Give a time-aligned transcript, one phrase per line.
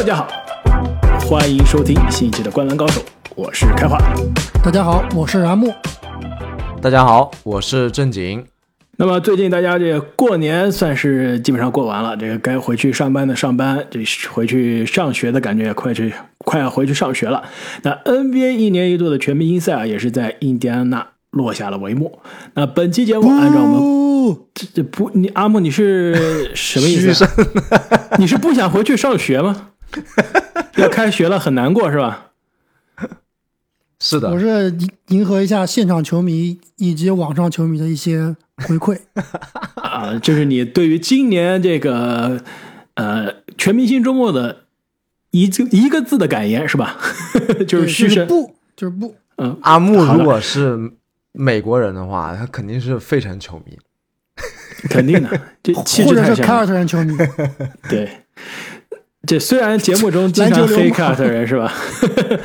[0.00, 0.26] 大家好，
[1.28, 3.02] 欢迎收听新一期的《灌篮高手》，
[3.34, 3.98] 我是开化。
[4.64, 5.74] 大家好，我是阿木。
[6.80, 8.42] 大家好，我是正经。
[8.96, 14.00] 那么最近大家这个过年算是基本上过完了，这个该回去上班的上班，这
[14.32, 17.42] 回去上学的感觉也快去快要回去上学了。
[17.82, 22.20] 那 NBA 一年一度的全明星赛啊，也是在印第安纳落下了帷幕。
[22.54, 27.28] 那本期节目按照我们这这不你阿木你是什么意思？
[28.16, 29.66] 你是不想回去上学吗？
[30.76, 32.26] 要开学了很难过是吧？
[34.02, 38.98] 是的，我是迎迎合一下现场球迷以及网上球迷的一些回馈
[39.76, 42.40] 啊，就是你对于今年这个
[42.94, 44.64] 呃全明星周末的
[45.32, 46.98] 一个一个字的感言是吧？
[47.68, 49.14] 就是嘘声不，就是不。
[49.36, 50.92] 嗯，阿木如果是
[51.32, 53.78] 美国人的话，他肯定是费城球迷，
[54.88, 57.14] 肯定的，这或者是凯尔特人球迷，
[57.88, 58.08] 对。
[59.26, 61.72] 这虽然节目中经常黑凯尔特人是吧？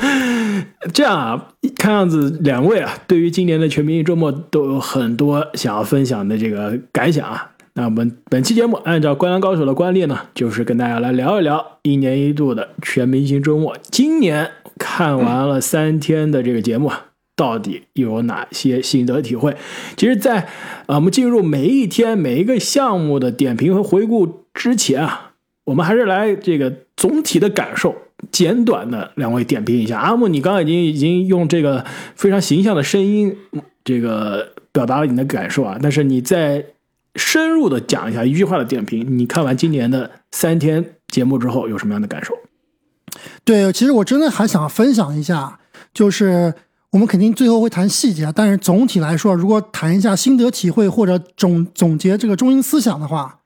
[0.92, 7.52] 这样啊，看样子两位啊，对于今年的全明星周末都有很多想要分享的这个感想啊。
[7.74, 13.76] 那我们本期节目按照《灌篮高手》的惯例呢，就是跟大家来聊一聊一年一度的全明星周末。
[13.90, 19.56] 今年看完了三天的这个节目啊，到底有哪些心得体会？
[19.96, 20.42] 其实，在
[20.86, 25.25] 啊我们进入每一天每一个项目的点评和回顾之前啊。
[25.66, 27.92] 我们还是来这个总体的感受，
[28.30, 29.98] 简短的两位点评一下。
[29.98, 33.36] 阿木，你刚刚已经已经用这个非常形象的声音，
[33.84, 35.76] 这个表达了你的感受啊。
[35.82, 36.64] 但是你再
[37.16, 42.32] 深入的讲一下一句话的点评，你看完今年的三天节目之后有什么样的感受？
[43.44, 45.58] 对，其实我真的还想分享一下，
[45.92, 46.54] 就是
[46.92, 53.40] 我们肯定最后会谈细节，但是总体来说，如果谈一下心得体会或者总总结这个中心思想的话。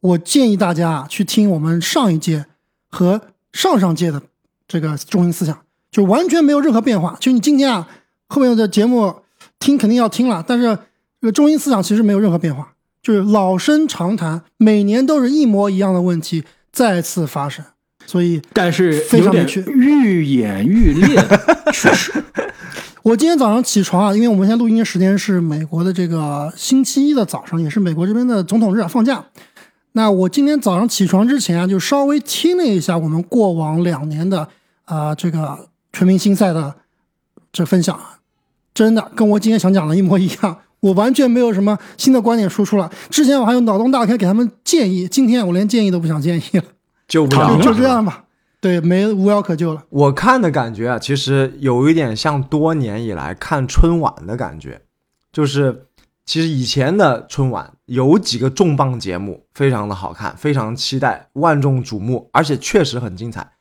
[0.00, 2.46] 我建议大家去听我们上一届
[2.88, 3.20] 和
[3.52, 4.22] 上上届的
[4.66, 5.58] 这个中心思想，
[5.90, 7.16] 就完全没有任何变化。
[7.20, 7.88] 就你今天啊，
[8.28, 9.16] 后面的节目
[9.58, 10.64] 听肯定要听了，但是
[11.20, 17.64] 这个中心思想其实没有任何变化，就是老生常谈，每年都是一模一样的问题再次发生。
[18.06, 21.22] 所以，但是非常去愈演愈烈，
[21.72, 22.12] 确实。
[23.02, 29.22] 我今天早上起床啊，因为我们现在录音的时间是美国的这个星期一的早上，也是美国这边的总统日啊放假。
[29.98, 34.48] 那我今天早上起床之前啊，就稍微听了一下我们过往两年的
[34.84, 36.76] 啊这个全明星赛的
[37.50, 37.98] 这分享，
[38.72, 42.88] 真的跟我今天想讲的一模一样，我完全没有什么新的观点输出了。
[43.10, 46.62] 之前我还有脑洞大开给他们建议，今天我连建议都不想建议了，
[47.08, 48.26] 就就这样吧，
[48.60, 49.82] 对，没无药可救了。
[49.88, 54.82] 我看的感觉啊，其实有一点像多年以来看春晚的感觉，
[55.32, 55.87] 就是。
[56.28, 63.52] 其实以前的春晚有几个重磅节目，非常的好看，非常期待，万众瞩目，而且确实很精彩。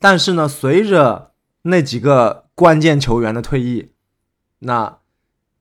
[0.00, 1.32] 但是呢，随着
[1.64, 3.90] 那几个关键球员的退役，
[4.60, 4.96] 那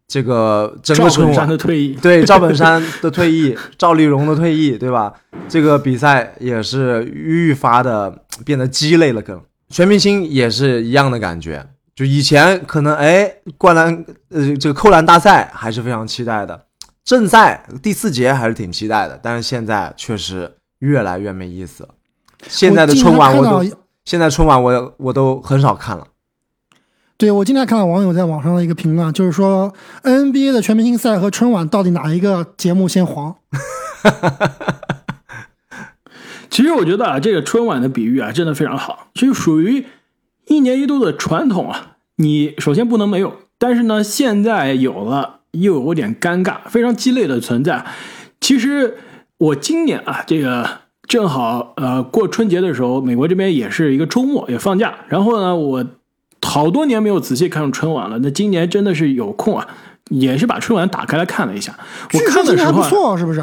[0.07, 5.13] 这个整个春晚的退役，对赵本山的退役， 赵丽蓉的退役，对吧？
[5.49, 11.67] 这个比赛也是愈发的变得鸡肋了，更全明星也是一样的感觉。
[11.95, 16.65] 就以前可能哎，灌篮呃这个扣篮大赛还是非常期待的，
[17.03, 21.89] 正赛第四节还是挺期待的，但是现在确实越来越没意思了。
[22.47, 23.63] 现在的春晚我都
[24.03, 26.07] 现在春晚我我都很少看了。
[27.15, 29.71] 对我今天看到网友在网上的一个评论，就是说
[30.01, 33.35] NBA 的全明星赛和春晚到底哪一个节目先黄？
[36.49, 39.85] 其实我觉得啊，这个春晚的比喻啊，真的非常好，就属于。
[40.47, 47.85] 一年一度的传统啊，你首先不能没有，但是呢，现在有了又有点尴尬，非常鸡肋的存在。
[48.41, 48.97] 其实
[49.37, 54.93] 我今年啊，这个正好呃过春节的时候，美国这边也是一个周末，也放假。
[55.07, 55.85] 然后呢，我
[56.41, 59.67] 好多年没有仔细看春晚了，那今年真的是有空啊，
[60.09, 61.77] 也是把春晚打开来看了一下。
[62.13, 63.41] 我看的时候不错，是不是？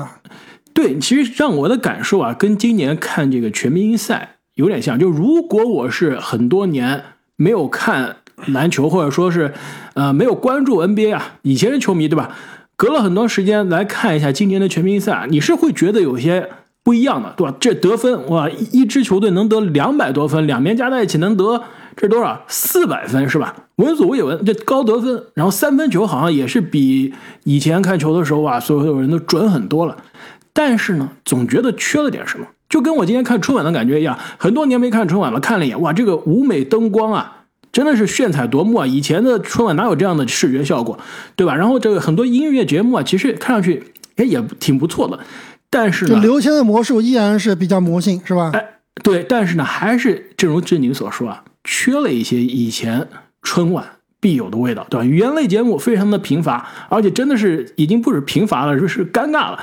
[0.75, 4.37] 对，其实让我的感受啊，跟今年看这个全明星赛。
[4.55, 7.03] 有点像，就如果我是很多年
[7.37, 8.17] 没有看
[8.47, 9.53] 篮球，或者说是，
[9.95, 12.37] 呃，没有关注 NBA 啊，以前是球迷对吧？
[12.77, 16.49] 隔了很多时间来看一下今年的全明星赛，你是会觉得有些
[16.83, 17.55] 不一样的，对吧？
[17.61, 21.63] 这得分哇，一支球队能得两百多分，两边加在一起能得
[21.97, 22.43] 这多少？
[22.49, 23.55] 四百分是吧？
[23.77, 27.13] 闻所未闻，这高得分，然后三分球好像也是比
[27.45, 29.97] 以前看球的时候啊，所有人都准很多了，
[30.55, 32.47] 但是呢，总觉得缺了点什么。
[32.71, 38.87] 就跟我今天看春晚的感觉一样，很多年没看春晚了，看了一眼，哇，这个舞美灯光啊，真的是炫彩夺目啊！
[38.87, 40.99] 以前的春晚哪有这样的视觉效果，
[41.37, 41.55] 对吧？
[41.59, 43.83] 然后这个很多音乐节目啊，其实看上去
[44.17, 45.19] 哎也挺不错的，
[45.69, 48.53] 但是就刘谦的魔术依然是比较魔性，是吧？
[48.55, 48.65] 哎，
[49.03, 53.09] 对，但是呢，还是正如志宁所说啊，缺了一些以前
[53.43, 53.85] 春晚
[54.21, 55.05] 必有的味道，对吧？
[55.05, 59.59] 语言类节目非常的贫乏，而且真的是已经不是贫乏了，就是尴尬了。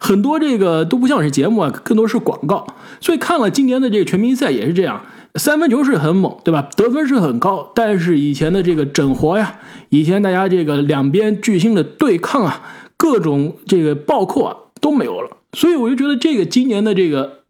[0.00, 2.66] 很多这个都不像是节目啊，更多是广告。
[3.00, 5.00] 所以看了今年的这个全明星赛也是这样，
[5.36, 6.68] 三分球是很猛，对吧？
[6.76, 9.60] 得分是很高，但是以前的这个整活呀，
[9.90, 12.62] 以前大家这个两边巨星的对抗啊，
[12.96, 15.36] 各种这个暴扣啊都没有了。
[15.52, 17.42] 所以我就觉得这个今年的这个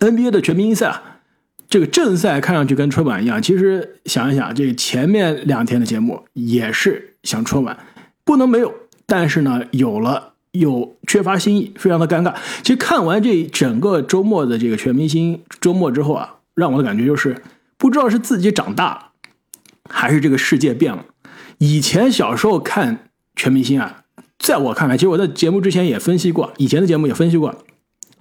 [0.00, 1.02] NBA 的全明星赛啊。
[1.68, 7.76] 这个正赛看上去跟春晚一样，其实想一想，这前面两天的节目也是像春晚，
[8.24, 8.72] 不能没有。
[9.04, 12.34] 但是呢，有了又缺乏新意，非常的尴尬。
[12.62, 17.36] 其实看完这整个周末的这个全明星周末之后啊，让我的感觉就是，
[17.76, 18.98] 不知道是自己长大了，
[19.90, 21.04] 还是这个世界变了。
[21.58, 24.04] 以前小时候看全明星啊，
[24.38, 27.54] 在我看来，其实我在节目之前也分析过，以前的节目也分析过。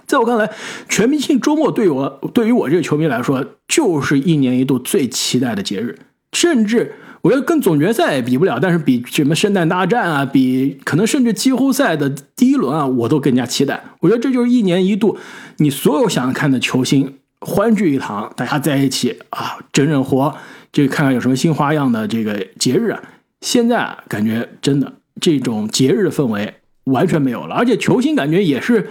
[0.08, 0.50] 在我看来，
[0.88, 6.00] 全明星周末对我对于我这个球迷来说，就是一年一度最期待的节日。
[6.32, 13.84] 甚至我觉得跟总决赛也比不了，但是比什么圣诞大战啊，比可能甚至季后赛的第一轮啊，我都更加期待。
[14.00, 15.18] 我觉得这就是一年一度，
[15.58, 20.34] 你所有想看的球星欢聚一堂，大家在一起啊，整整活，
[20.72, 23.02] 这个看看有什么新花样的这个节日啊。
[23.42, 26.54] 现在啊，感觉真的这种节日的氛围
[26.86, 28.88] 完全没有了，而且球星感觉也是。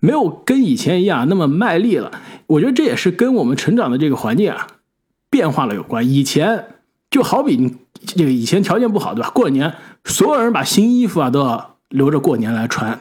[0.00, 2.10] 没有跟以前一样那么卖力了，
[2.46, 4.66] 我觉得这也是跟我们成长的这个环境啊
[5.30, 6.08] 变化了有关。
[6.08, 6.66] 以前
[7.10, 9.30] 就好比你这个以前条件不好对吧？
[9.30, 9.74] 过年
[10.04, 12.98] 所有人把新衣服啊都要留着过年来穿，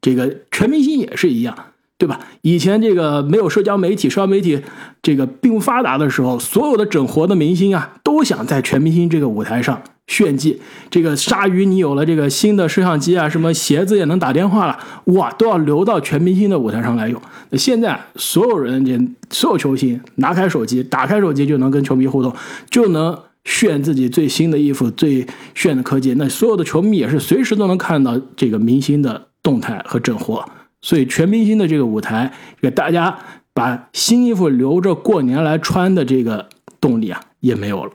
[0.00, 1.56] 这个全明星也是一样，
[1.98, 2.20] 对吧？
[2.42, 4.60] 以前这个没有社交媒体，社交媒体
[5.00, 9.82] 这个并不发达的时候，所有的整活的明星啊都想在全明星这个舞台上。
[10.06, 17.20] 炫技，这个鲨鱼，你有了这个新的摄像机啊，什么鞋子也能打电话了，哇，都要留到全明星的舞台上来用。
[17.50, 18.96] 那现在所有人，这
[19.30, 22.32] 所有球星拿开手机，打开手机就能跟球迷互动，
[22.70, 25.26] 就能炫自己最新的衣服、最
[25.56, 26.14] 炫的科技。
[26.14, 30.48] 那所有的球迷也是随时都能看到这个明星的动态和整活。
[30.86, 33.18] 所以全明星的这个舞台，给大家
[33.52, 36.48] 把新衣服留着过年来穿的这个
[36.80, 37.90] 动力啊，也没有了。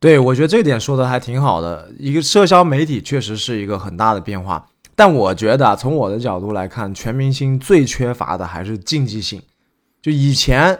[0.00, 1.92] 对，我觉得这点说的还挺好的。
[1.98, 9.42] 一个社交媒体确实是一个很大的变化，但我觉得从我的角度来看，全明星最缺乏的还是竞技性。
[10.00, 10.78] 就以前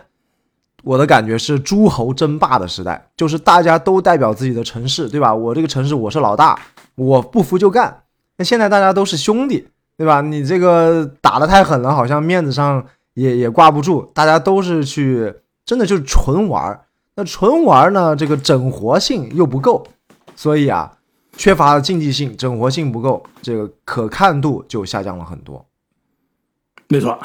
[0.85, 5.35] 我的感觉是诸侯争霸的时代，就是大家都代表自己的城市，对吧？
[5.35, 6.59] 我这个城市我是老大，
[6.95, 8.05] 我不服就干。
[8.39, 10.21] 那现在大家都是兄弟，对吧？
[10.21, 12.85] 你这个打的太狠了，好像面子上
[13.15, 14.11] 也也挂不住。
[14.13, 15.33] 大家都是去，
[15.65, 16.83] 真的就是纯玩儿。
[17.15, 19.87] 那纯玩呢，这个整活性又不够，
[20.35, 20.99] 所以啊，
[21.35, 25.65] 缺乏了竞技性，整活性不够，这个可看度就下降了很多。
[26.89, 27.19] 没错，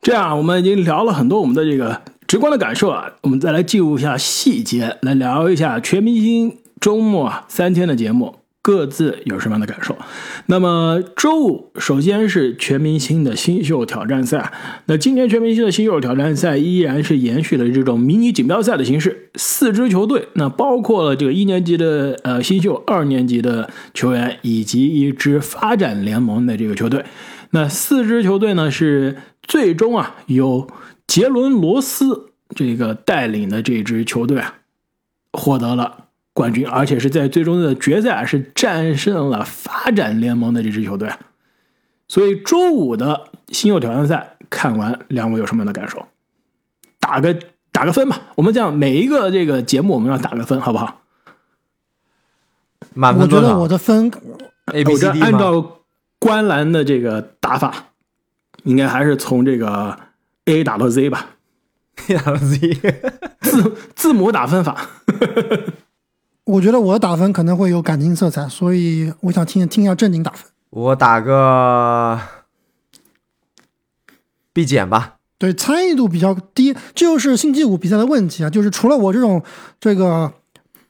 [0.00, 8.37] 这样我们已经聊了很多我们的这个直观的感受啊，我们再来进入一下细节，来聊一下全明星周末三天的节目。
[8.68, 9.96] 各自有什么样的感受？
[10.44, 14.52] 那么周五首先是全明星的新秀挑战赛。
[14.84, 27.06] 那今年全明星的新秀挑战赛依然是延续了这种迷你锦标赛的形式，四支球队，那包括了这个一年级的呃新秀、二年级的球员以及一支发展联盟的这个球队。
[27.52, 30.68] 那四支球队呢是最终啊由
[31.06, 34.56] 杰伦罗斯这个带领的这支球队啊
[35.32, 36.07] 获得了。
[36.38, 41.10] 冠军，而且是在最终的决赛是战胜了发展联盟的这支球队，
[42.06, 46.06] 所以周五的新秀挑战赛看完，两位有什么样的感受？
[47.00, 47.36] 打个
[47.72, 51.02] 打个分吧，我们这样每一个这个节目我们要打个分，好不好？
[52.94, 54.08] 满分我觉得我的分
[54.66, 55.80] ，A B C D 按照
[56.20, 57.86] 观澜的这个打法，
[58.62, 59.98] 应该还是从这个
[60.44, 61.30] A 打到 Z 吧
[62.06, 62.58] 打到 Z，
[63.40, 64.88] 字字母打分法。
[66.48, 70.50] 我觉得我的打分可能会有感情色彩，所以我想听听一下正经打分。
[70.70, 72.18] 我打个
[74.54, 75.16] B 减吧。
[75.36, 78.48] 对，参与度比较低，这就是星期五比赛的问题啊！
[78.48, 79.42] 就是除了我这种
[79.78, 80.32] 这个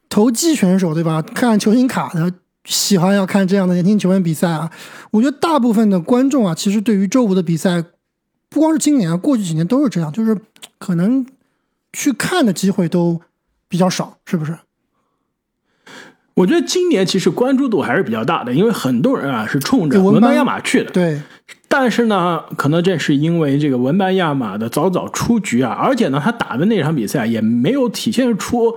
[0.08, 1.20] 投机选手，对吧？
[1.20, 2.32] 看球星卡的，
[2.64, 4.70] 喜欢要看这样的年轻球员比赛啊。
[5.10, 7.82] 我觉得大部分的观众啊，其实对于周五的比赛，
[8.48, 10.40] 不光是今年啊，过去几年都是这样，就是
[10.78, 11.26] 可能
[11.92, 13.20] 去看的机会都
[13.68, 14.56] 比较少，是不是？
[16.38, 20.90] 我觉得今年其实关注度还是比较大的，因为很多人啊是冲着文班亚马去的。
[20.92, 21.21] 对，
[21.68, 28.76] 但是呢，可能这是因为这个文班亚马的早早出局啊，而且呢，他打的那场比赛也没有体现出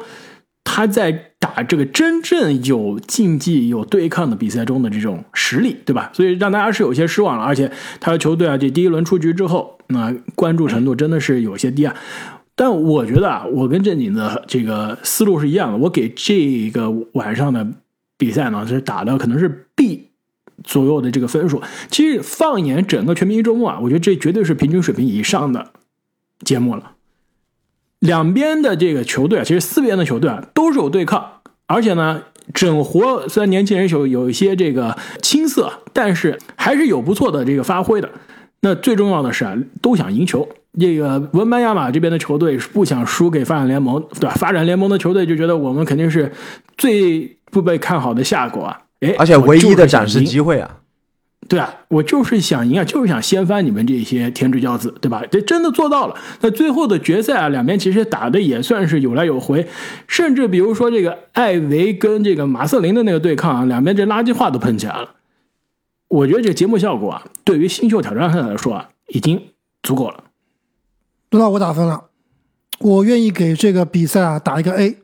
[0.63, 6.10] 他在打这个真正有竞技、有对抗的比赛中的这种实力，对吧？
[6.13, 7.44] 所以让大家是有些失望了。
[7.44, 11.94] 而且他的球队啊，这第一轮出局之后，那关注程度真的是有些低啊。
[12.55, 15.77] 但我觉得啊，我跟正经的这个思路是一样的。
[15.77, 17.65] 我给这个晚上的
[18.17, 20.10] 比赛呢，是打的可能是 B
[20.63, 21.62] 左右的这个分数。
[21.89, 25.72] 其实放眼整个全明星周末啊，我觉得这绝对是平均水平以上的
[26.41, 26.91] 节目了。
[28.00, 38.10] 两边的这个球队啊，其实四边的球队啊都是有对抗，而且呢，整活虽然年轻人有有一些这个青涩，但是还是有不错的这个发挥的。
[38.62, 40.48] 那最重要的是啊，都想赢球。
[40.80, 44.36] 这个文班亚马这边的球队是不想输给发展联盟，对吧？
[44.36, 46.32] 发展联盟的球队就觉得我们肯定是
[46.77, 50.77] 最不被看好的下国啊，哎，而且唯一的展示机会啊。
[51.50, 55.24] 对啊，我就是想赢啊，就是想掀翻你们这些天之骄子，对吧？
[55.30, 56.15] 这真的做到了。
[56.39, 59.68] 那最后的决赛啊，两边其实打的也算是有来有回，
[60.08, 65.10] 甚至比如说这个艾维跟这个马瑟林的那个对抗啊，两边这垃圾话都喷起来了。
[66.12, 70.24] 我觉得这节目效果啊，对于新秀挑战赛来说啊，已经足够了。
[71.32, 72.10] 轮到我打分了，
[72.80, 74.98] 我愿意给这个比赛啊打一个 A，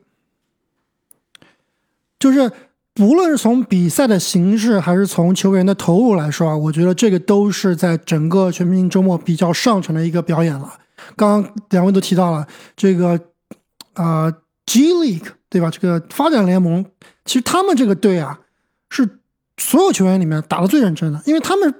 [2.18, 2.52] 就是。
[2.94, 10.68] 不论是从比赛的形式，还是从球员的投入来说啊，我觉得这个都是在整个全明星周末比较上乘的一个表演了。
[11.14, 13.16] 刚刚两位都提到了这个
[13.94, 14.28] 啊
[14.66, 15.70] ，G League 对吧？
[15.70, 16.84] 这个发展联盟，
[17.24, 18.40] 其实他们这个队啊，
[18.90, 19.20] 是
[19.58, 21.74] 所有球员里面打的最认真的，因为他们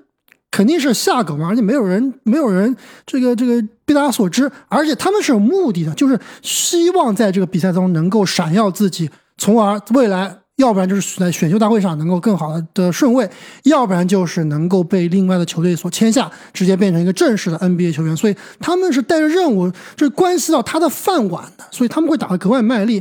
[0.50, 9.08] 肯定是下狗嘛，而且没有人没有人这个这个被大家所知，而且他们是有目的的，就是希望在这个比赛中能够闪耀自己，
[9.38, 10.38] 从而未来。
[10.58, 13.30] 要不然就是在选秀大会上能够更好的的顺位，
[13.62, 18.16] 要不然就是能够被另外的球队所签下，直接变成一个正式的 NBA 球员。
[18.16, 23.00] 所以他们是带着任务，这关系到他的饭碗的，所以他们会打得格外卖力。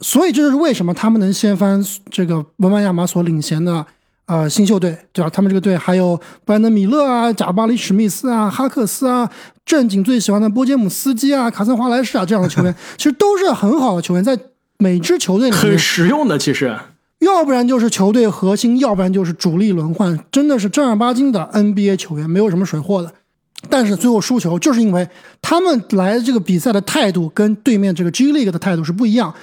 [0.00, 3.84] 所以这就是为什么他们能掀翻这个文班亚马所领衔的
[4.28, 5.28] 呃新秀队，对吧？
[5.28, 9.28] 他们这个队还有布兰德米勒啊、贾巴里史密斯啊、哈克斯啊、
[9.66, 14.38] 正经最喜欢的波杰姆斯基啊、卡森华莱士啊这样的球员， 其实都是很好的球员，在。
[14.80, 16.72] 每支球队里面很实用的，其实，
[17.18, 23.12] 要不然就是球队核心，要不然就是主力轮换，真的是正儿八经的 NBA 球员，没有什么水货的。
[23.68, 25.08] 但是最后输球，就是因为
[25.42, 29.34] 他们来这个比赛的态度跟对面这个 G League 的态度是不一样，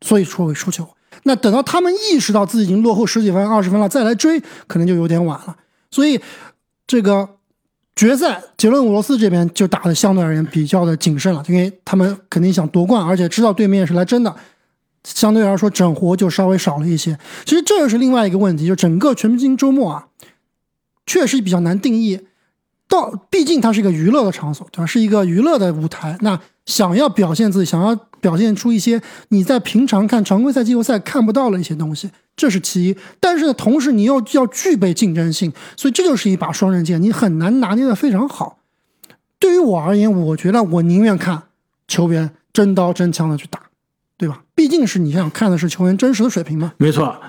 [0.00, 0.88] 所以说会输球。
[1.24, 5.56] 那等到他们意识到自己已经落后十几分、二十分了，再来追，可能就有点晚了。
[5.90, 6.20] 所以
[6.86, 7.28] 这个
[7.96, 14.34] 决赛，杰伦·伍罗斯这边就打的相对而言比较的谨慎了，因为他们肯定想夺冠，而且知道对面是来真的。
[15.04, 17.18] 相对来说，整活就稍微少了一些。
[17.44, 20.06] 其实这又是另外一个问题，就整个全明星周末啊，
[21.04, 22.20] 确实比较难定义。
[22.88, 24.86] 到毕竟它是一个娱乐的场所，对吧？
[24.86, 26.16] 是一个娱乐的舞台。
[26.20, 32.96] 那想要表现自己，想要表现出一些你在平常看常规赛、季后赛看不到的一些东西，这是其一。
[33.20, 38.58] 但是呢，同时你又要具备竞争性，所以这就是一把双刃剑，你很难拿捏的非常好。
[39.38, 41.44] 对于我而言，我觉得我宁愿看
[41.86, 43.60] 球员真刀真枪的去打。
[44.16, 44.44] 对吧？
[44.54, 46.72] 毕竟是你想看的是球员真实的水平嘛。
[46.78, 47.20] 没错。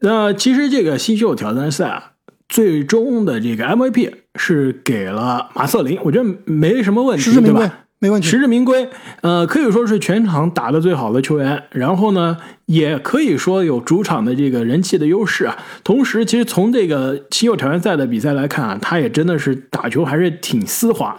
[0.00, 2.12] 那其实这个新秀挑战赛啊，
[2.48, 7.85] 最终的这个 MVP 是给了马瑟林，我觉得没什么问题，对吧？
[7.98, 8.88] 没问题，实至名归。
[9.22, 12.36] 呃，可以说是全场打的最好的球员，然后呢，
[12.66, 15.56] 也可以说有主场的这个人气的优势啊。
[15.82, 21.16] 同时，其实从这个新秀挑战赛的比赛来看啊，他也真的是打球还是挺丝滑。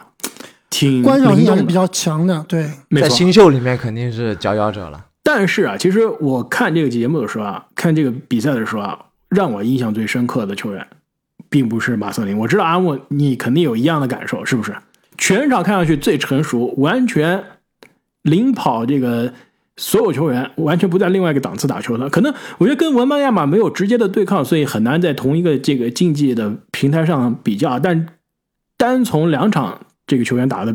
[0.70, 2.70] 挺观赏性还是比较强的，对，
[3.02, 5.06] 在新秀里面肯定是佼佼者了。
[5.24, 10.86] 但是啊，其实我看这个节目的时候啊，看这个比赛的时候啊，让我印象最深刻的球员，
[11.50, 12.38] 并不是马瑟林。
[12.38, 14.76] 我知道阿木你肯定有一样的感受，是不是？
[15.18, 17.44] 全场看上去最成熟，完全
[18.22, 19.34] 领跑这个
[19.76, 22.10] 所有球员，完全不在另外一个档次打球的。
[22.10, 27.80] 可能我觉得跟文班亚马没有直接的对抗，所以很难在同一个这个竞技的平台上比较。
[27.80, 28.08] 但
[28.78, 29.82] 单从两场。
[30.10, 30.74] 这个球员打的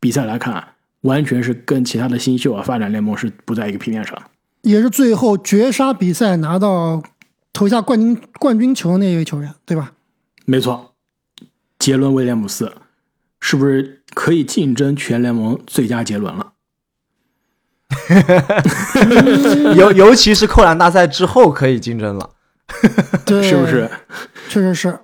[0.00, 4.20] 比赛来看，完全是跟其他的新秀啊发展联盟是不在一个平面上。
[4.62, 7.00] 也是最后绝杀比赛拿到
[7.52, 9.92] 投下冠军冠军球的那一位球员，对吧？
[10.46, 10.94] 没错，
[11.78, 12.72] 杰伦威廉姆斯
[13.48, 16.54] 是不是可以竞争全联盟最佳杰伦了？
[19.76, 22.30] 尤尤其是扣篮大赛之后可以竞争了，
[23.24, 23.88] 是不是？
[24.48, 24.98] 确实是。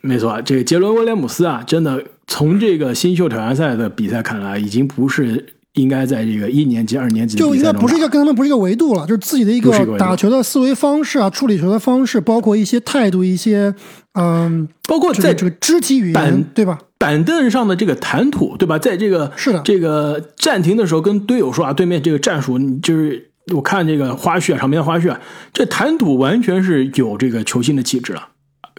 [0.00, 2.04] 没错，这个杰伦威廉姆斯啊，真的。
[2.26, 13.74] 从这个新秀挑战赛的比赛看来，已经不是应该在这个一年级、二年级就应该不是一个跟他们不是一个维度了，就是自己的一个打球的思维方式啊，处理球的方式，包括一些态度、一些
[14.12, 16.78] 嗯，包括在这个肢体语言，对吧？
[16.96, 18.78] 板凳上的这个谈吐，对吧？
[18.78, 25.20] 在这个是的这个暂停的时候，跟队友说啊，对面这个战术，就是我看这个花絮啊，场边的花絮啊，
[25.52, 28.28] 这谈吐完全是有这个球星的气质了。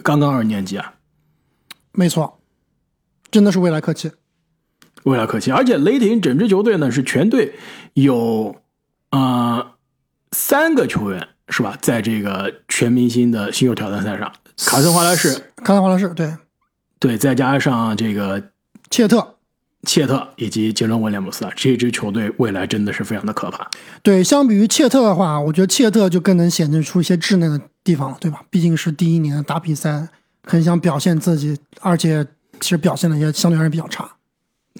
[0.02, 0.94] 刚刚二年级啊，
[1.92, 2.38] 没错，
[3.30, 4.10] 真的是未来可期，
[5.06, 5.50] 未来可期。
[5.50, 7.54] 而且雷霆整支球队呢是全队
[7.94, 8.54] 有
[9.10, 9.72] 呃
[10.32, 16.34] 三个球员是吧，在这个全明星的新秀挑战赛上，卡森华莱士，卡森华莱士，对
[16.98, 18.50] 对，再加上这个
[18.90, 19.32] 切特。
[19.86, 23.70] 切特以及杰伦威廉姆斯啊，这支球队未来真的是非常的可怕。
[24.02, 28.42] 对，相比于切特的话，我觉得切特就更能显示出一些稚嫩的地方了，对吧？
[28.50, 30.08] 毕竟是第一年打比赛，
[30.42, 32.26] 很想表现自己，而且
[32.58, 34.10] 其实表现的也相对而言比较差。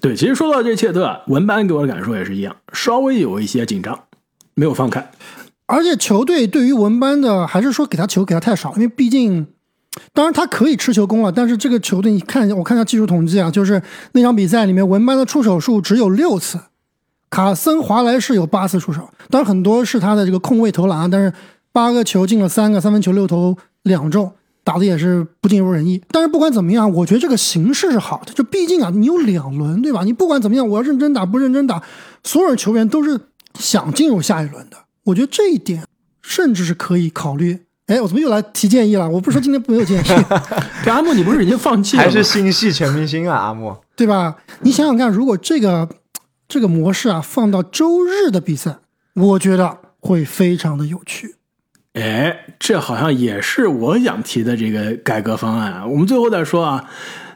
[0.00, 3.98] 对，其实说到这切特，文班给我的感受也是一样，稍微有一些紧张，
[4.54, 5.10] 没有放开。
[5.66, 9.46] 而且球队对于文班的，还是说给他球给他太少，因为毕竟。
[10.12, 16.60] 当然，他可以持球攻了，但是这个球队，你看一下，我看一下技术统计啊，就是那场比赛里面，文班的出手数只有六次，
[17.30, 21.32] 卡森华莱士有八次出手，当然很多是他的这个空位投篮，但是
[21.72, 24.30] 八个球进了三个三分球，六投两中，
[24.66, 26.02] 打的也是不尽如人意。
[26.11, 30.02] 但是不管怎么样，我觉得这个形式是好的，就毕竟啊，你有两轮，对吧？
[30.02, 31.80] 你不管怎么样，我要认真打不认真打，
[32.25, 33.20] 所有球员都是
[33.54, 35.85] 想进入下一轮的，我觉得这一点
[36.20, 37.61] 甚至是可以考虑。
[37.87, 39.08] 哎，我怎么又来提建议了？
[39.08, 40.08] 我不是说今天没有建议。
[40.82, 42.02] 对，阿木，你不是已经放弃了？
[42.02, 43.76] 还是心系全明星啊，阿木？
[43.94, 44.37] 对吧？
[44.62, 45.88] 你想想看，如果这个
[46.49, 48.78] 这个模式啊放到周日的比赛，
[49.14, 51.37] 我觉得会非常的有趣。
[51.96, 55.86] 哎，这好像也是我想提的这个改革方案啊。
[55.86, 56.88] 我们最后再说啊。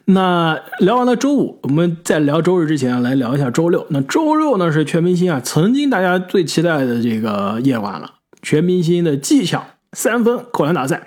[0.07, 3.87] 那聊完了周五，我们在聊周日之前来聊一下周六。
[3.91, 9.65] 那周六呢是全明星啊，曾经大家最期待的这个夜晚了，全明星的技巧。
[9.93, 11.07] 三分扣篮大赛，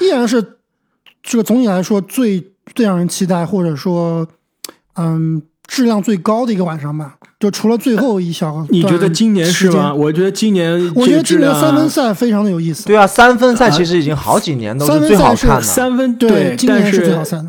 [0.00, 0.58] 依然是
[1.22, 4.26] 这个总体来说最最让人期待，或者说，
[4.94, 7.16] 嗯，质量最高的一个晚上吧。
[7.38, 9.92] 就除了最后一小，你觉得今年是吗？
[9.92, 12.86] 我觉得今年，我觉得今年三分赛非常的有意思。
[12.86, 15.62] 对啊，三分赛其实已经好几年都是最好看的。
[15.62, 17.46] 三分对，今年是最好赛的。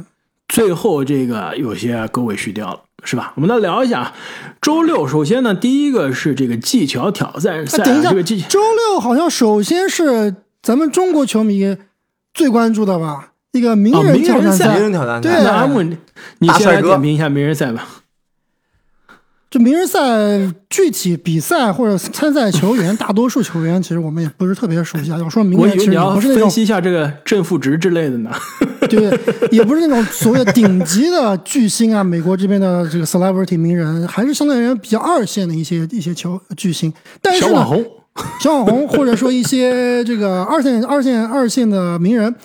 [0.48, 2.82] 最后这个有些狗尾续貂了。
[3.04, 3.32] 是吧？
[3.36, 4.14] 我们来聊一下啊
[4.60, 5.08] 周六。
[5.08, 7.84] 首先呢，第一个是这个技巧挑战赛。
[7.84, 11.78] 等一下，这个技周六好像首先是咱们中国球迷
[12.34, 13.30] 最关注的吧？
[13.52, 14.74] 一个名人挑战赛。
[14.74, 15.30] 名人挑战赛。
[15.30, 15.82] 对，阿木，
[16.40, 17.88] 你先来点评一下名人赛吧。
[19.50, 20.00] 这名人赛
[20.70, 25.18] 具体比赛或者参赛球员，大多数球员其实我们也不是特别熟悉啊。
[25.18, 28.30] 要说名人，其实也不是那种分析一下这个正负值之类的呢。
[28.90, 29.18] 对，
[29.50, 32.04] 也不是那种所谓顶级的巨星啊。
[32.04, 36.92] 美国这边的这个 celebrity 名人，还是相对而言比较二线的一些一些球巨星。
[37.22, 37.86] 但是小网红，
[38.42, 42.36] 小网红或者说一些这个二线二线二线的名人。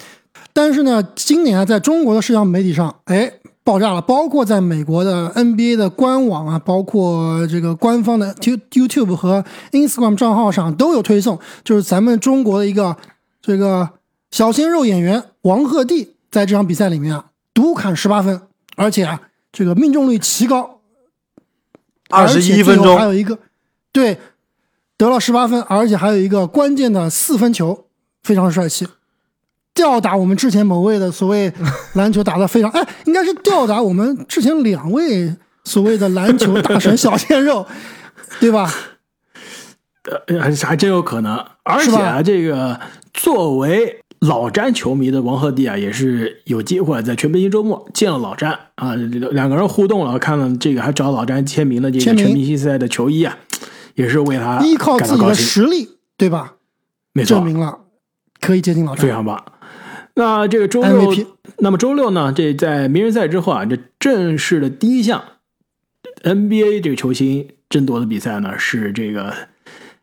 [0.53, 3.33] 但是呢，今年在中国的社交媒体上，哎。
[3.65, 12.97] 爆炸了，包括在美国的 NBA 的官网啊，包括这个官方的 YouTube 和 Instagram 账号上都有推送，就是咱们中国的一个
[13.41, 13.89] 这个
[14.33, 18.43] 小鲜肉演员王鹤棣在这场比赛里面啊，独砍十八分，
[18.75, 19.21] 而且啊，
[19.53, 20.81] 这个命中率奇高，
[22.11, 23.39] 二十一分钟还有一个
[23.93, 24.19] 对
[24.99, 27.87] 得了十八分，而且还有一个关键的四分球，
[28.25, 28.89] 非常帅气。
[29.75, 31.53] 吊打我们之前某位的所谓
[31.95, 37.67] 篮球打得非常哎，应该是吊打我们之前两位所谓的篮球大神小鲜肉，
[38.41, 38.73] 对吧？
[40.27, 41.43] 呃，还还真有可能。
[41.63, 42.79] 而且啊，这个
[43.15, 53.39] 作为老詹球迷的王鹤棣啊，也是有机会在全明星周末见了老詹啊，两个人互动了，看了这个还找老詹签名的这个全明星赛的球衣啊，
[53.95, 56.55] 也是为他依靠自己的实力，对吧？
[57.13, 57.79] 没错，证明了
[58.41, 59.41] 可以接近老詹，非常棒。
[60.15, 61.11] 那这个周六，
[61.59, 62.31] 那么周六呢？
[62.37, 65.25] 这在名人赛之后啊，这正式的第一项
[66.23, 69.35] NBA 这个球星争夺的比赛呢，是这个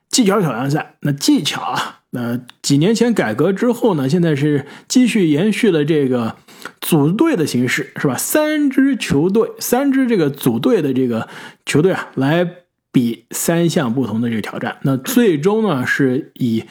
[0.10, 0.95] 技巧挑战赛。
[1.02, 6.38] 那技巧啊，那几年前改革之后呢，现在是继续延续了这个
[6.82, 8.17] 组队的形式，是吧？
[8.17, 11.28] 三支球队，三支这个组队的这个
[11.67, 12.50] 球队啊，来
[12.91, 14.78] 比三项不同的这个挑战。
[14.82, 16.63] 那最终呢，是以。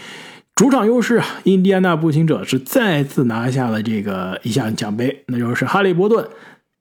[0.59, 6.29] 主场优势啊，印第安纳步行者是再次拿下了这个一项奖杯，那就是哈利波顿、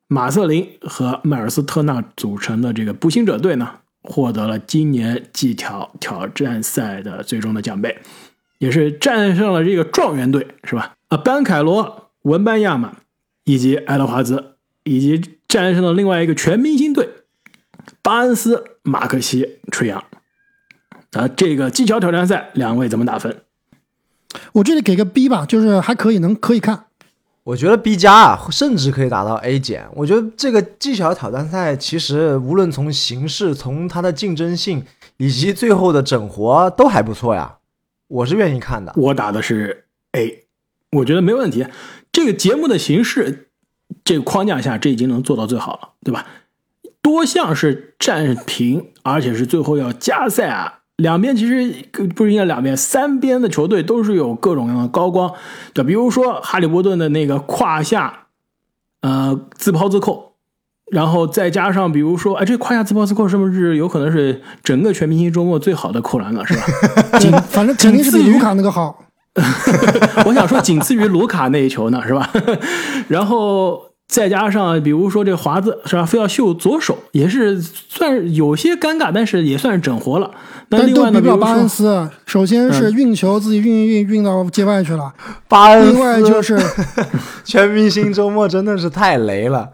[0.08, 3.70] 马瑟林和迈尔斯特纳组成的这个步行者队呢，
[4.02, 8.00] 获得了今年技巧挑战赛的最终的奖杯，
[8.58, 10.96] 也是战胜了这个状元队，是吧？
[11.10, 12.96] 啊，班凯罗、文班亚马
[13.44, 17.08] 以及爱德华兹，以及战胜了另外一个全明星队
[18.02, 20.04] 巴恩斯、马克西、吹杨。
[21.12, 23.44] 啊，这个技巧挑战赛，两位怎么打分？
[24.54, 26.86] 我这里给个 B 吧，就是还可以，能可以看。
[27.44, 29.88] 我觉得 B 加啊，甚至可以达到 A 减。
[29.94, 37.58] 我觉得这个技巧挑战赛其实无论从形式、从它的竞争性以及最后的整活都还不错呀，
[38.10, 38.92] 我是愿意看的。
[38.98, 40.46] 我打的是 A，
[40.92, 41.66] 我觉得没问题。
[42.12, 43.50] 这个节目的形式，
[44.04, 46.26] 这个框架下，这已经能做到最好了，对吧？
[47.02, 50.80] 多项是战平，而且是最后要加赛啊。
[50.98, 55.32] 两边其实不是应该两边，三边的球队都是有各种各样的高光，
[55.74, 58.26] 对，比如说哈利波顿的那个胯下，
[59.02, 60.34] 呃，自抛自扣，
[60.92, 66.64] 然后再加上比如说，哎，这胯下自抛自扣是不是有可能是整个全明星周末最好的扣篮了，是吧？
[67.20, 69.04] 仅反正肯定是比卢卡那个好。
[70.26, 72.28] 我想说，仅次于卢卡那一 球呢，是吧？
[73.08, 73.87] 然后。
[74.08, 80.32] 再加上，比如说这个华子是吧，非要秀左手，也是算有些尴尬，但是也算是整活了。
[80.70, 85.14] 那另外呢，比如巴恩斯，首先是运球自己运运运到界外去了。
[85.48, 86.58] 巴恩斯，另外就是
[87.44, 89.70] 全明星周末真的是太雷了。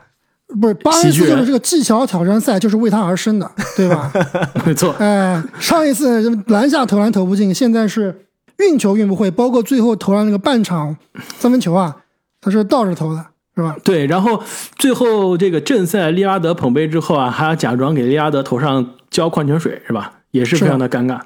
[0.60, 4.12] 不是巴恩斯就是这个技巧挑战赛就是为他而生的，对吧？
[4.66, 4.94] 没错。
[5.00, 8.26] 哎，上一次篮下投篮投不进，现在是
[8.58, 10.96] 运球运不会，包括最后投篮那个半场
[11.38, 11.98] 三分球啊，
[12.42, 13.26] 他是倒着投的。
[13.56, 13.76] 是吧？
[13.84, 14.42] 对，然后
[14.78, 20.12] 最后这个正赛，利拉德捧杯之后啊，还要假装给利拉德头上浇矿泉水，是吧？
[20.32, 21.20] 也是非常的尴尬。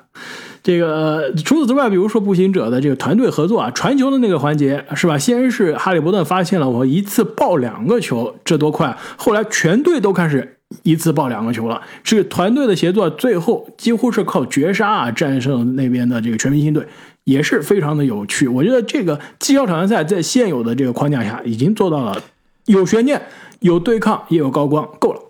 [0.62, 5.18] 这个除此之外，比如说步行者的这个团队合作啊，传球的那个环节是吧？
[5.18, 8.98] 先是哈利伯顿发现了我一次爆两个球，这多快！
[9.16, 11.82] 后来全队都开始一次爆两个球了。
[12.04, 16.86] 这个团队的协作，最后几乎是靠绝杀啊战胜那边的这个全明星队。
[17.28, 22.24] 也是非常的有趣，我觉得这个绩效挑战赛在现有的这个框架下已经做到了
[22.68, 23.22] 有悬念、
[23.60, 25.22] 有对抗，也有高光，够了。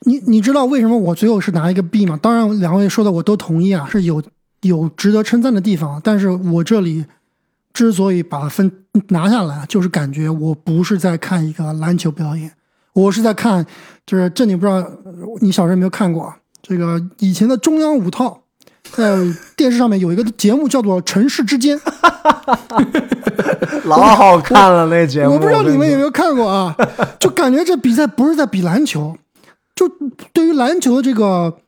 [0.00, 2.18] 你你知道为什么我最后是拿一个 B 吗？
[2.20, 4.20] 当然，两位说的我都同意啊，是有
[4.62, 6.00] 有值得称赞的地方。
[6.02, 7.04] 但是我这里
[7.72, 8.70] 之所以把分
[9.10, 12.50] 拿下来，就是感觉我不是在看一个篮球表演，
[12.94, 13.64] 我是在看，
[14.04, 14.84] 就是这你不知道，
[15.40, 18.40] 你小时候有没有看过这个以前的中央五套？
[18.96, 19.16] 在
[19.56, 21.78] 电视上面有一个节目叫做《城市之间》，
[23.84, 25.34] 老好看了那节目。
[25.34, 26.74] 我不知道你们有没有看过啊？
[27.18, 29.16] 就感觉这比赛不是在比篮球，
[29.74, 29.88] 就
[30.32, 31.58] 对于篮球的这个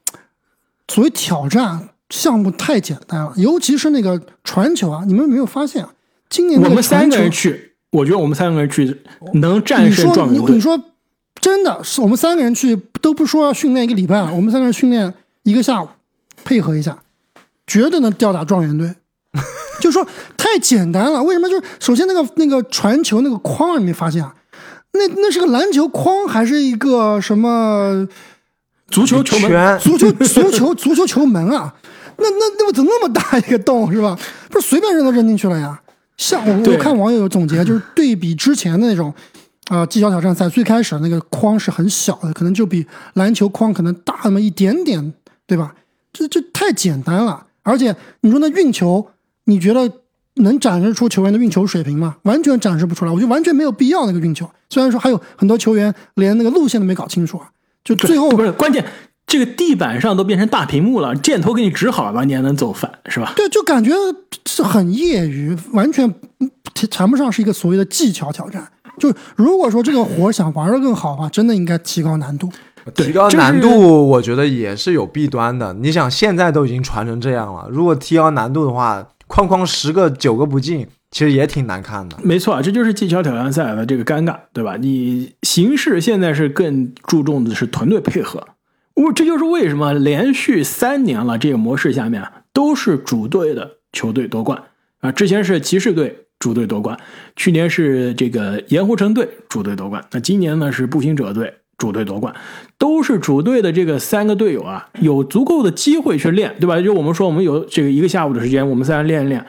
[0.89, 5.03] 所谓挑战项目太简单了，尤其是那个传球啊！
[5.07, 5.91] 你们有没有发现啊，
[6.29, 9.03] 今年我们三个人去，我觉得我们三个人去
[9.35, 10.55] 能战胜状元队。
[10.55, 10.81] 你说
[11.41, 15.13] 真的是我们三个人去都不说要训练一个礼拜了，我们三个人训练
[15.43, 15.89] 一个下午，
[16.45, 16.97] 配合一下。
[17.67, 18.95] 绝对能吊打状元队，
[19.81, 21.23] 就说太简单了。
[21.23, 21.49] 为什么？
[21.49, 24.35] 就是首先那个那个传球那个框，你没发现啊？
[24.93, 28.07] 那那是个篮球框还是一个什么
[28.89, 29.79] 足球球门？
[29.79, 31.75] 足球 足球足球球门啊？
[32.19, 34.19] 那那那不怎么那么大一个洞是吧？
[34.51, 35.79] 不是随便扔都扔进去了呀？
[36.17, 39.13] 像我我看网友有总结，就是对比之前的那种
[39.69, 45.13] 啊技巧挑战赛，最开始那个框是很小的，可能就比篮球框可能大那么一点点，
[45.47, 45.75] 对吧？
[46.11, 47.46] 这这太简单了。
[47.67, 49.05] 而且你说那运球，
[49.45, 49.91] 你觉得
[50.35, 52.17] 能展示出球员的运球水平吗？
[52.23, 54.49] 完全展示不出来，我觉得完全没有必要那个运球。
[54.71, 57.51] 虽然说还有很多球员连那个路线都没搞清楚啊，
[57.83, 58.85] 就最后不是关键，
[59.27, 63.33] 这个地板上都变成大屏幕了，箭头给你指好了，你还能走反是吧？
[63.35, 63.93] 对，就感觉
[64.47, 66.15] 是很业余，完全
[66.91, 68.71] 谈不上是一个所谓的技巧挑战。
[68.99, 72.51] 就如果说这个活想玩的更好的话，真的应该提高难度。
[72.95, 75.73] 提高难度，我觉得也是有弊端的。
[75.75, 82.17] 你想，现在都已经传成这样了，如果提高难度的话，框框十个九个不进，其实也挺难看的。
[82.23, 84.77] 没错，这就是技巧挑战赛的这个尴尬，对吧？
[84.77, 88.47] 你形式现在是更注重的是团队配合，
[88.95, 92.23] 我这就是为什么连续三年了这个模式下面
[92.53, 94.63] 都是主队的球队夺冠
[95.01, 95.11] 啊。
[95.11, 96.97] 之前是骑士队主队夺冠，
[97.35, 101.53] 去年是这个盐湖城队主队夺冠，那今年呢是步行者队。
[101.79, 102.35] 主队夺冠，
[102.79, 106.81] 都是主队的这个三个队友啊，有足够的机会去练，对吧？
[106.81, 109.45] 就我们说，我们有这个一个下午的时间，我们三人练一练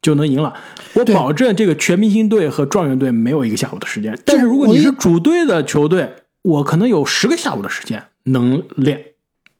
[0.00, 0.54] 就能赢了。
[0.94, 4.16] 我保证，这个全明星队和状元队没有一个下午的时间。
[4.24, 9.00] 但是如果你是主队的球队，我可能有十个下午的时间能练，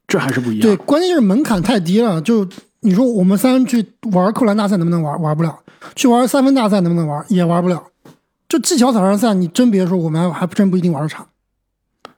[0.06, 0.62] 这还是不一样。
[0.62, 2.20] 对，关键就是门槛太低了。
[2.20, 2.46] 就
[2.80, 5.20] 你说我们三人去玩扣篮大赛能不能玩？
[5.20, 5.58] 玩不了。
[5.96, 7.24] 去玩三分大赛能不能玩？
[7.28, 7.82] 也玩不了。
[8.48, 11.26] 就技巧挑战赛，你真别说，我们还真不一定玩得长。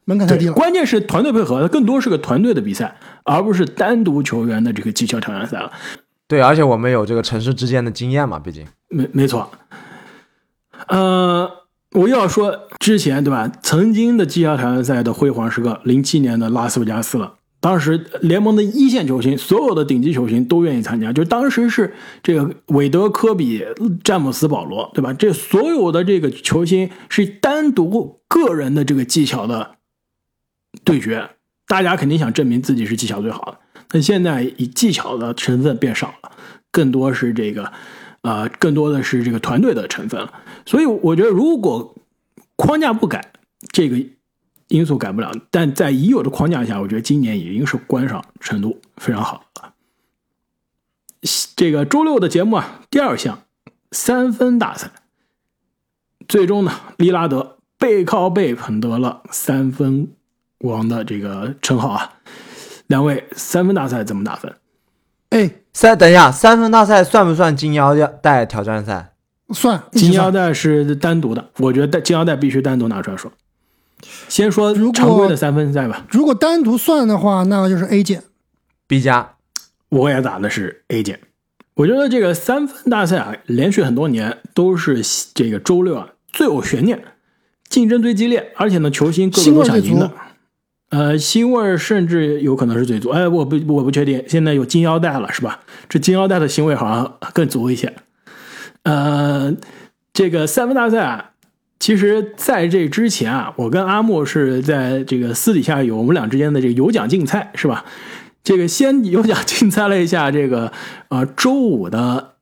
[0.04, 5.70] 门槛太低了，关键是团队配合，它更多是个团队的比赛，而不是单独球员的这个技巧挑战赛了。
[6.26, 9.50] 对，而且我们有这个城市之间的经验嘛，毕竟没没错。
[10.88, 11.48] 呃，
[11.92, 13.50] 我又要说之前对吧？
[13.62, 17.34] 曾经的技巧挑战赛的辉煌时刻，零七年的拉斯维加斯了。
[17.60, 23.64] 当时联盟的一线球星，所有的顶级球星都愿意参加，就当时是这个韦德、科比、
[24.02, 25.14] 詹姆斯、保罗，对吧？
[25.14, 29.76] 这所有的这个球星是单独个人的这个技巧的。
[30.82, 31.30] 对决，
[31.66, 33.58] 大家肯定想证明自己是技巧最好的。
[33.92, 36.32] 那现在以技巧的成分变少了，
[36.72, 37.72] 更多是这个，
[38.22, 40.32] 呃，更多的是这个团队的成分了。
[40.66, 41.94] 所以我觉得，如果
[42.56, 43.32] 框架不改，
[43.72, 44.04] 这个
[44.68, 45.32] 因素改不了。
[45.50, 49.74] 但在已有的框架下，我觉得今年已经是观赏程度非常好了。
[51.56, 53.44] 这个周六的节目啊，第二项
[53.92, 54.90] 三分大赛，
[56.26, 60.12] 最终呢，利拉德背靠背捧得了三分
[60.68, 62.12] 王的这个称号啊。
[62.88, 64.52] 两位三分大赛怎么打分？
[65.30, 69.12] 哎，三等一下，三分大赛算不算金腰带挑战赛？
[69.52, 73.32] 算，金腰带是单独的，我觉得金腰带必须单独拿出来说。
[74.28, 78.22] 先说常规的三分赛吧，如果单独算的话，那就是 A 减。
[78.86, 79.36] B 加，
[79.88, 81.20] 我也打的是 A 减。
[81.76, 85.02] 我觉得这个三分大赛啊，连续很多年都是
[85.34, 87.02] 这个周六啊最有悬念，
[87.68, 90.12] 竞争最激烈，而且呢球星个个都想赢的。
[90.90, 93.10] 呃，腥味儿甚至有可能是最足。
[93.10, 95.60] 哎，我不我不确定，现在有金腰带了是吧？
[95.88, 97.92] 这金腰带的腥味好像更足一些。
[98.84, 99.52] 呃，
[100.12, 101.30] 这个三分大赛啊，
[101.80, 107.84] 其实在这之前啊，我跟阿木是在这个私底下有我们俩之间的这个有奖竞猜是吧？
[108.44, 110.70] 这个先 有奖竞猜了一下这个
[111.08, 112.34] 呃周五的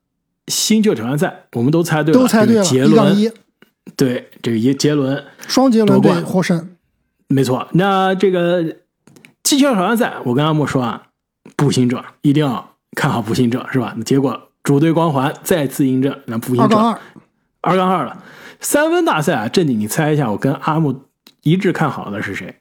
[0.49, 3.31] 新旧挑战赛，我们都猜对了，都猜对了，这个杰伦一
[3.97, 6.69] 对这个杰杰伦双杰伦队夺冠获胜。
[7.33, 8.77] 没错，那这个
[9.43, 11.03] 技巧挑战赛，我跟阿木说啊，
[11.57, 13.97] 步行者一定要看好步行者，是吧？
[14.05, 17.01] 结果主队光环再次印证，那步行者二杠二，
[17.63, 18.23] 二杠二了。
[18.61, 21.05] 三分大赛啊，正经，你猜一下，我跟阿木
[21.43, 22.57] 一致看好的是谁？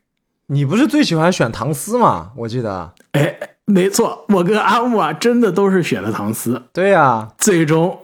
[0.47, 2.31] 你不是最喜欢选唐斯吗？
[2.37, 2.93] 我记得。
[3.11, 7.99] 哎，没错，我跟阿木啊，真的都是选了唐斯，对呀、最终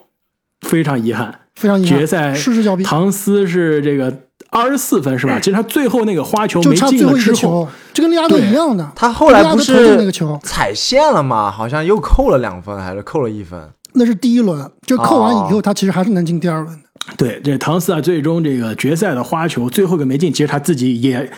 [0.62, 4.14] 非常遗憾，非常遗憾，决赛失之交臂，唐斯是这个
[4.50, 5.40] 二十四分是吧？
[5.40, 8.90] 其实他最后那个花球就没进差最后一个了之后，球，这跟利拉德一样的。
[8.96, 11.52] 他后来不利拉德投进那个是球，踩线了吗？
[11.52, 13.60] 好像又扣了两分，还是扣了一分？
[13.94, 16.84] 那是第一轮，就扣完以后，哦他其实还是能进第二轮的。
[17.18, 21.30] 对，这唐斯啊，最终这个决赛的花球最后一个没进，其实他自己也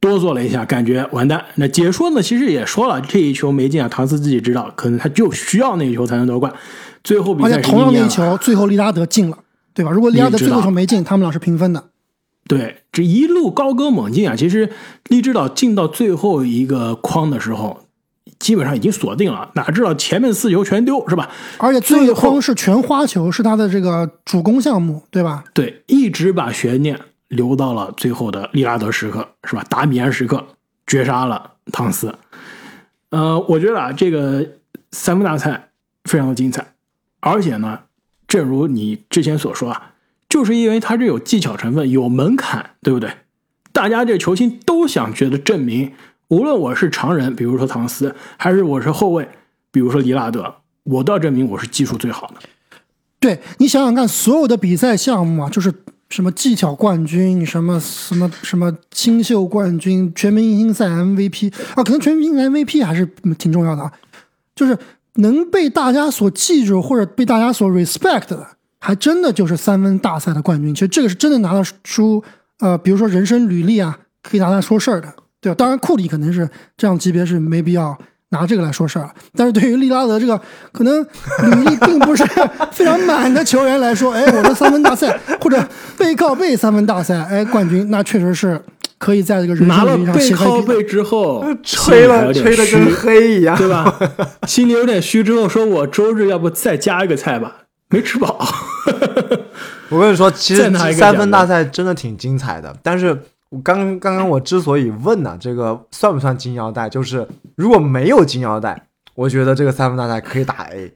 [0.00, 1.44] 哆嗦了一下，感觉完蛋。
[1.56, 6.52] 那解说呢，其实也说了，这一球没进啊，唐斯自己知道，可能他就需要那一球才能夺冠。
[7.04, 9.38] 最后比赛而且同样那一球，最后利拉德进了，
[9.72, 9.90] 对吧？
[9.90, 11.84] 如果利拉德最后一球没进，他们俩是平分的。
[12.48, 14.70] 对，这一路高歌猛进啊，其实
[15.08, 17.84] 利指导进到最后一个框的时候，
[18.38, 21.30] 基本上已经锁定了，哪知道前面四球全丢，是吧？
[21.58, 25.44] 而且最后框是全花球，是他的这个主攻项目，对吧？
[25.52, 29.64] 对，一直把悬念留到了最后的利拉德时刻，是吧？
[29.68, 30.46] 达米安时刻
[30.86, 32.14] 绝杀了汤斯。
[33.10, 34.46] 呃，我觉得啊，这个
[34.92, 35.70] 三分大赛
[36.04, 36.64] 非常的精彩，
[37.20, 37.80] 而且呢，
[38.28, 39.94] 正如你之前所说啊，
[40.28, 43.10] 就是因为它这有技巧成分，有门槛，对不对？
[43.72, 45.92] 大家这球星都想觉得证明，
[46.28, 49.28] 无论我是常人，比如说唐斯，还是我是后卫，
[49.70, 52.34] 比如说里拉德，我都要证明我是技术最好的。
[53.20, 55.72] 对你想想看，所有的比赛项目啊，就是
[56.08, 63.06] 什么技巧冠军，什么什么什么新秀冠军，全明星赛 MVP 啊，可能全明星 MVP 还是
[63.38, 63.92] 挺重要的啊，
[64.54, 64.78] 就是
[65.14, 68.46] 能被大家所记住或者被大家所 respect 的，
[68.86, 70.72] 还真的就是三分大赛的冠军。
[70.72, 72.22] 其实这个是真的拿得出，
[72.60, 75.56] 呃，比如说人生履历啊，可以拿来说事儿的，对吧？
[75.56, 77.98] 当然库里可能是这样级别是没必要。
[78.30, 80.38] 拿这个来说事儿，但是对于利拉德这个
[80.72, 82.24] 可能履历并不是
[82.72, 85.64] 非常满的球员来说，哎，我的三分大赛或者
[85.96, 88.60] 背靠背三分大赛，哎，冠军那确实是
[88.98, 90.66] 可以在这个人拿了生履历上背写上一笔的。
[90.66, 93.96] 靠背之后，吹了吹的跟黑一样，对吧？
[94.46, 98.38] 心里有点虚，之后说我周日要不再加一个菜吧，没吃饱。
[99.88, 102.76] 我跟你说，其实三分大赛真的挺精彩的。
[102.82, 103.16] 但是
[103.50, 110.90] 我刚刚刚我之所以问呢、这个算不算金腰带，就是如果没有金腰带，我觉得这个三分大赛可以打 A；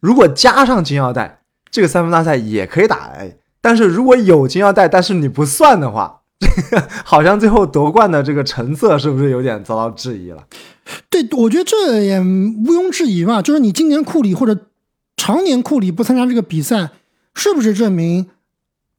[0.00, 3.36] 如果加上金腰带，这个三分大赛也可以打 A。
[3.60, 10.42] 但是如果有金腰带，但是你不算的话，这 个好像最后夺冠的这个成色是不是有点遭到质疑了？
[11.10, 14.58] 对，我觉得这也毋庸置疑嘛，就是你今年库里或者
[15.20, 16.88] 常年库里不参加这个比赛，
[17.34, 18.26] 是不是证明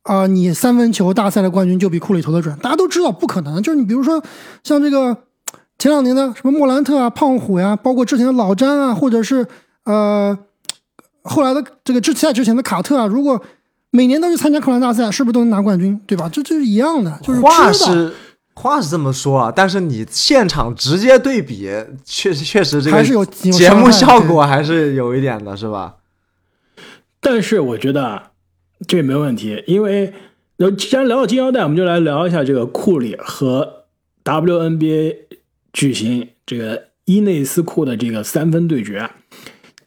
[0.04, 2.56] 啊、你三分球大赛的冠军就比库里投的准？
[2.60, 3.60] 大家都知道不可能。
[3.64, 4.24] 就是你比如说
[4.64, 5.18] 像这个
[5.80, 9.48] 前两年的什么莫兰特啊、胖虎呀、包括之前的老詹啊，或者是
[9.86, 10.38] 呃
[11.24, 13.42] 后来的这个之赛之前的卡特啊，如果
[13.90, 16.00] 每年都去参加扣篮大赛，是不是都能拿冠军？
[16.06, 16.30] 对吧？
[16.30, 18.14] 这这是一样的，就是话是
[18.54, 21.68] 话是这么说啊，但是你现场直接对比，
[22.06, 25.96] 确实确实这个还是有有节目效果还是有一点的，是吧？
[27.22, 28.32] 但是我觉得啊，
[28.88, 30.12] 这没问题，因为
[30.78, 33.86] 既然聊到金腰带，我们就来聊一下这个库里和
[34.24, 35.16] WNBA
[35.72, 39.10] 举行这个伊内斯库的这个三分对决。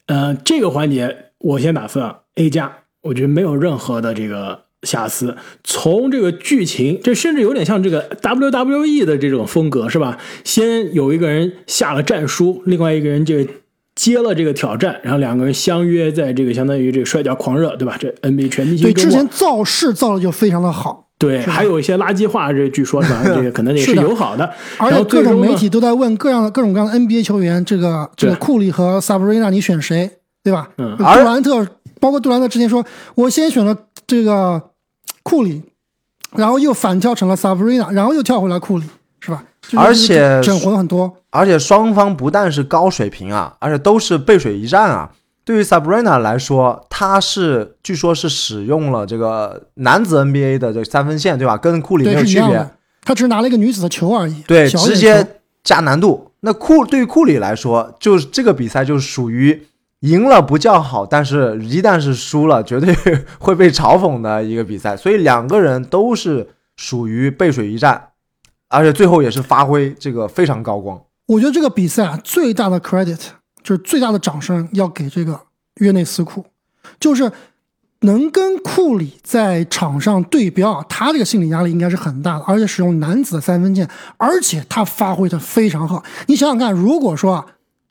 [0.07, 2.03] 呃，这个环节我先打分
[2.37, 5.37] A 加，我觉得没有任何的这个瑕疵。
[5.63, 10.19] 从这个剧情，这甚至有点像这个 WWE 的这种风格，是吧？
[10.45, 13.37] 先有一个人下了战书，另外一个人就
[13.95, 17.97] 接了这个挑战，然后两个人相约在这个相当于这个摔跤狂热，对吧？
[17.99, 23.23] 这 NBA 全明星对之前造势造的就非常的好，对，还有一些垃圾话，这据说是吧？
[23.25, 30.11] 这个可能也是友好的，而且各种媒体都在问各样的各种各样的 NBA 球员，这个这个库里和 Sabrina，你选谁？
[30.43, 30.69] 对吧？
[30.77, 31.67] 嗯，杜兰特，
[32.01, 33.75] 包括杜兰特之前说，我先选了
[34.07, 34.61] 这个
[35.23, 35.63] 库里，
[36.37, 38.85] 然后又反跳成了 Sabrina，，然后又跳回来库里，
[39.25, 39.43] 是吧？
[39.77, 41.11] 而且整活了很多。
[41.31, 45.11] 而且双方不但是高水平啊，而且都是背水一战啊。
[45.45, 51.57] 对于 Sabrina 来说，她是据说是使用了这个男子 NBA 的这个三分线，对吧？
[51.57, 52.71] 跟库里没有区别，
[53.03, 54.43] 他只是拿了一个女子的球而已。
[54.47, 55.27] 对，直接
[55.63, 56.31] 加难度。
[56.41, 59.67] 那库对于库里来说，就是这个比赛就是属于。
[60.01, 62.95] 赢了不叫好，但是一旦是输了，绝对
[63.41, 64.95] 会被嘲讽的一个比赛。
[64.95, 68.09] 所以两个人都是属于背水一战，
[68.75, 71.01] 而且最后也是发挥这个非常高光。
[71.27, 73.19] 我觉得这个比赛啊，最大的 credit
[73.63, 75.41] 就是最大的掌声要给这个
[75.77, 76.45] 约内斯库，
[77.01, 77.31] 就是
[78.01, 86.03] 能跟库里在场上对标，他这个心理压力应该是很大的，而且使用男子的三分线，而且他发挥的非常好。
[86.27, 87.47] 你想想看，如果说啊。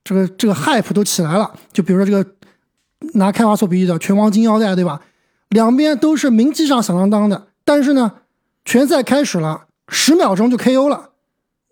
[0.05, 2.29] 这个这个 hype 都起来了，就比如说这个
[3.13, 4.99] 拿开华做比喻的拳王金腰带，对吧？
[5.47, 8.11] 两边都是名气上响当当的，但是呢，
[8.65, 11.09] 拳赛开始了，十秒钟就 KO 了，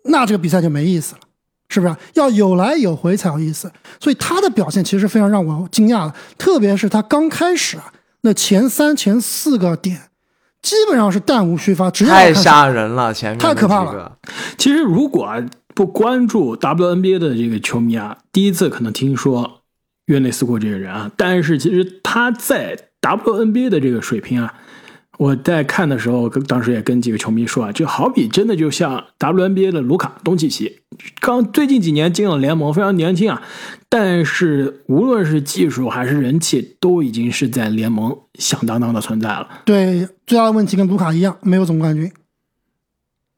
[0.04, 1.20] 那这个比赛就没意思了，
[1.68, 1.96] 是不是？
[2.14, 3.70] 要有来有回才有意思。
[4.00, 10.10] 所以他的表现其实非常让我惊讶的，特别是他刚开始啊，那前三前四个点
[10.60, 14.18] 基本上是弹无虚发，太吓人了，前面太可怕了。
[14.56, 15.42] 其实如果。
[15.74, 19.62] 不关注 WNBA 的这个球迷啊，第一次可能听说
[20.04, 24.52] 约内斯库这个人啊，但是其实他在 WNBA 的这个水平啊，
[25.22, 30.80] 我在看的时候，当时也跟几个球迷说啊，就好比真的就像 WNBA 的卢卡东契奇，
[31.20, 33.40] 刚最近几年进了联盟，非常年轻啊，
[33.88, 39.48] 但是无论是技术还是人气，都已经是在联盟响当当的存在了。
[39.64, 42.10] 对，最大的问题跟卢卡一样，没有总冠军。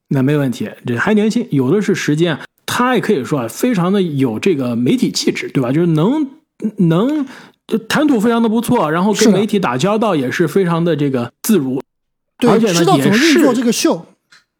[0.08, 2.38] 那没问题，这还年轻，有的是时间。
[2.64, 5.70] 他也可以说啊，非常的有这个媒体气质，对吧？
[5.70, 6.26] 就是能
[6.78, 7.26] 能
[7.66, 11.82] 就谈吐非常的不错，然后跟媒体打交道也是非常的这个自如。
[12.38, 14.06] 对，而且呢，也是做这个秀，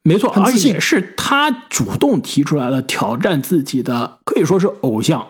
[0.03, 5.27] 没错，而且是他主动提出来了挑战自己的，可以说是偶像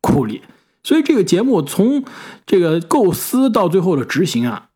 [0.00, 0.42] 库里。
[0.84, 2.04] 所以这个节目从
[2.46, 4.68] 这个构思到最后的执行啊，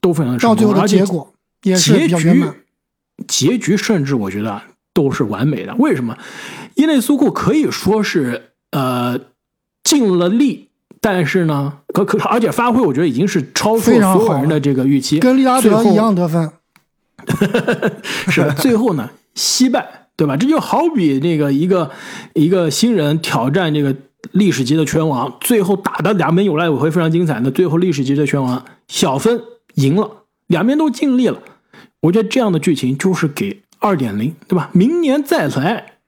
[0.00, 2.54] 都非常的到最后的结果也是比较圆满。
[3.26, 4.62] 结局甚至我觉得
[4.94, 5.74] 都是完美的。
[5.74, 6.16] 为什么？
[6.74, 9.18] 伊内苏库可以说是呃
[9.82, 10.67] 尽了力，
[11.00, 16.50] 但是呢，可可而且发挥，我觉得已经是超出所有人的这个预期，跟利拉德一样得分。
[18.04, 20.36] 是最后呢惜败，对吧？
[20.36, 21.90] 这就好比那个一个
[22.34, 23.94] 一个新人挑战这个
[24.32, 27.40] 历史级的拳王，最后打的两边有来有回，非常精彩。
[27.44, 29.42] 那最后历史级的拳王小分
[29.74, 30.10] 赢了，
[30.46, 31.38] 两边都尽力了。
[32.00, 34.70] 我觉得这样的剧情就是给二点零，对吧？
[34.72, 35.98] 明年再来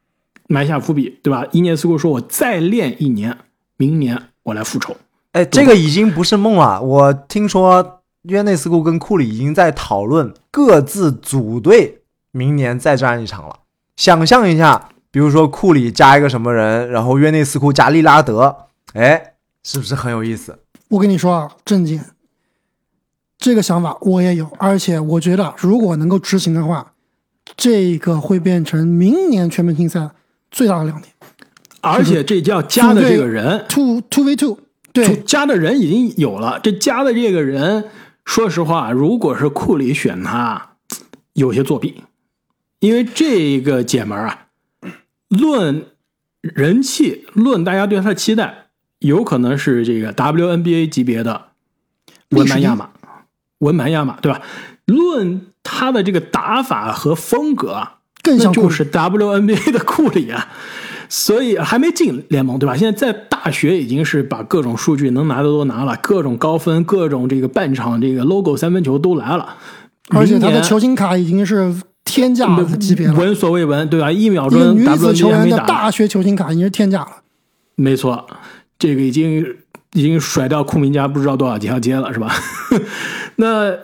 [0.48, 1.46] 埋下伏笔，对吧？
[1.52, 3.36] 伊涅斯库说：“我再练一年，
[3.76, 4.96] 明年我来复仇。”
[5.32, 6.82] 哎，这个已经不是梦了。
[6.82, 13.60] 我听说约内斯库跟库里已经在讨论各自组队，明年再战一场了。
[13.96, 20.58] 想象一下，比如说库里加一个什么人，然后约内斯库加利拉德，哎，是不是很有意思？
[20.88, 22.04] 我跟你说啊，郑健。
[23.38, 26.92] 这个想法我也有，而且我觉得如果能够执行的话，
[27.56, 30.10] 这个会变成明年全明星赛
[30.50, 31.14] 最大的亮点。
[31.80, 34.58] 而且这叫加的这个人，two two v two，
[34.92, 36.60] 对，加的人已经有了。
[36.62, 37.84] 这加的这个人，
[38.24, 40.72] 说实话，如果是库里选他，
[41.32, 42.02] 有些作弊，
[42.80, 44.46] 因为这个姐们儿啊，
[45.28, 45.86] 论
[46.40, 48.66] 人气，论大家对他的期待，
[48.98, 51.48] 有可能是这个 WNBA 级别的
[52.30, 52.90] 文班亚马。
[53.58, 54.40] 文班亚马，对吧？
[54.86, 57.86] 论他的这个打法和风格，
[58.22, 60.48] 更像就是 WNBA 的库里啊。
[61.10, 62.74] 所以还没进联盟，对吧？
[62.76, 69.56] 现在在大学已经是把各种数据能拿的都拿了，各种高分，各种这个半场这个 logo 三分球都来了。
[70.10, 72.46] 而且他的球星卡已经是天价
[72.78, 74.10] 级别了，闻所未闻，对吧？
[74.10, 77.10] 一秒钟女子球员的大学球星卡已经是天价了。
[77.74, 78.26] 没错，
[78.78, 79.44] 这个已经
[79.94, 82.32] 已经甩掉库明加不知道多少条街了，是吧？
[83.36, 83.76] 那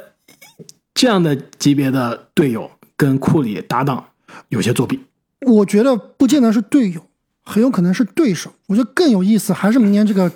[0.95, 4.05] 这样的级别的队友跟库里搭档
[4.49, 5.01] 有些作弊，
[5.47, 7.01] 我觉得不见得是队友，
[7.47, 8.53] 很有可能是对手。
[8.67, 10.31] 我觉得更有意思还是明年这个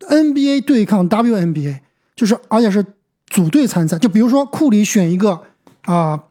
[0.00, 1.78] NBA 对抗 WNBA，
[2.14, 2.84] 就是而且是
[3.28, 3.96] 组队参赛。
[3.98, 5.40] 就比如说库里选一个
[5.84, 6.24] 啊，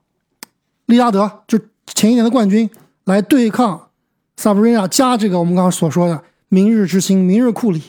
[0.86, 1.58] 利拉德，就
[1.96, 2.70] 前一年的冠军
[3.06, 3.90] 来对抗
[4.38, 7.82] Sabrina 加这个我们刚刚所说的明日之星、明日库里、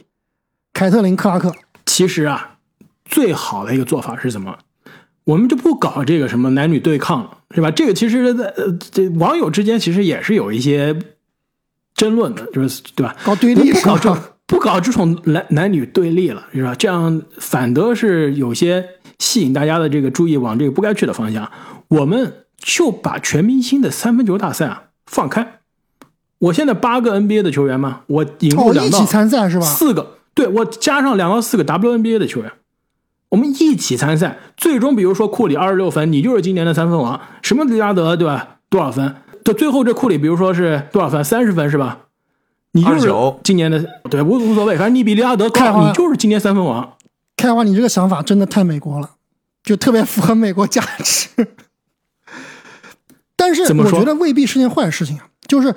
[0.72, 1.52] 凯特琳克拉克。
[1.84, 2.58] 其实啊，
[3.04, 4.58] 最好的一个做法是什么？
[5.24, 7.70] 我们就不搞这个什么男女对抗了，是吧？
[7.70, 10.98] 这个其实，在呃，这网友之间其实也是有一些
[11.98, 13.14] 争论的，就是对吧？
[13.22, 16.74] 搞对立，不搞这不搞这种男男女对立了，是吧？
[16.74, 18.82] 这样反倒是有些
[19.18, 21.50] 吸引大家的这个注意往这个不该去的方向。
[21.88, 25.58] 我们就把全明星的三分球大赛啊放开。
[26.38, 29.66] 我现在八个 NBA 的球员嘛，我引入两到参赛是吧？
[29.66, 32.52] 四个，对我加上两到四个 WNBA 的球员。
[33.30, 37.20] 我们一起参赛，最终比如说库里二十六分，你就是今年的三分王。
[37.42, 38.56] 什么利拉德对吧？
[38.70, 39.14] 多少分？
[39.44, 41.22] 就最后这库里，比如说是多少分？
[41.24, 41.98] 三十分是吧？
[42.72, 43.12] 你就是
[43.42, 46.94] 今年的对无无所谓，反正你比利拉德高，你就是今年三分王。
[47.36, 49.10] 开花，你这个想法真的太美国了，
[49.62, 51.28] 就特别符合美国价值。
[53.36, 55.28] 但是我觉得未必是件坏事情啊。
[55.46, 55.74] 就是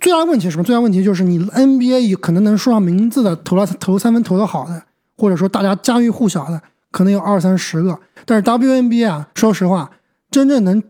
[0.00, 0.64] 最大的问题是什么？
[0.64, 4.82] 最大问题就是你 NBA 可能能说上名字的，投了投三分投的好的，
[5.16, 6.62] 或者说大家家喻户晓的。
[6.90, 9.90] 可能有二三十个，但是 WNBA 啊，说实话，
[10.30, 10.80] 真正能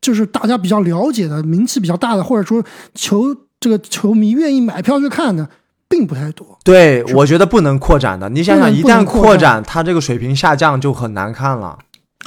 [0.00, 2.62] 就是大家比较了解的、名气比较大的，或者说
[2.94, 5.48] 球这个球迷愿意买票去看的，
[5.88, 6.58] 并不太多。
[6.64, 8.28] 对，我觉得不能扩展的。
[8.30, 11.78] 你想想，一旦扩展，它这个水平下降就很难看了。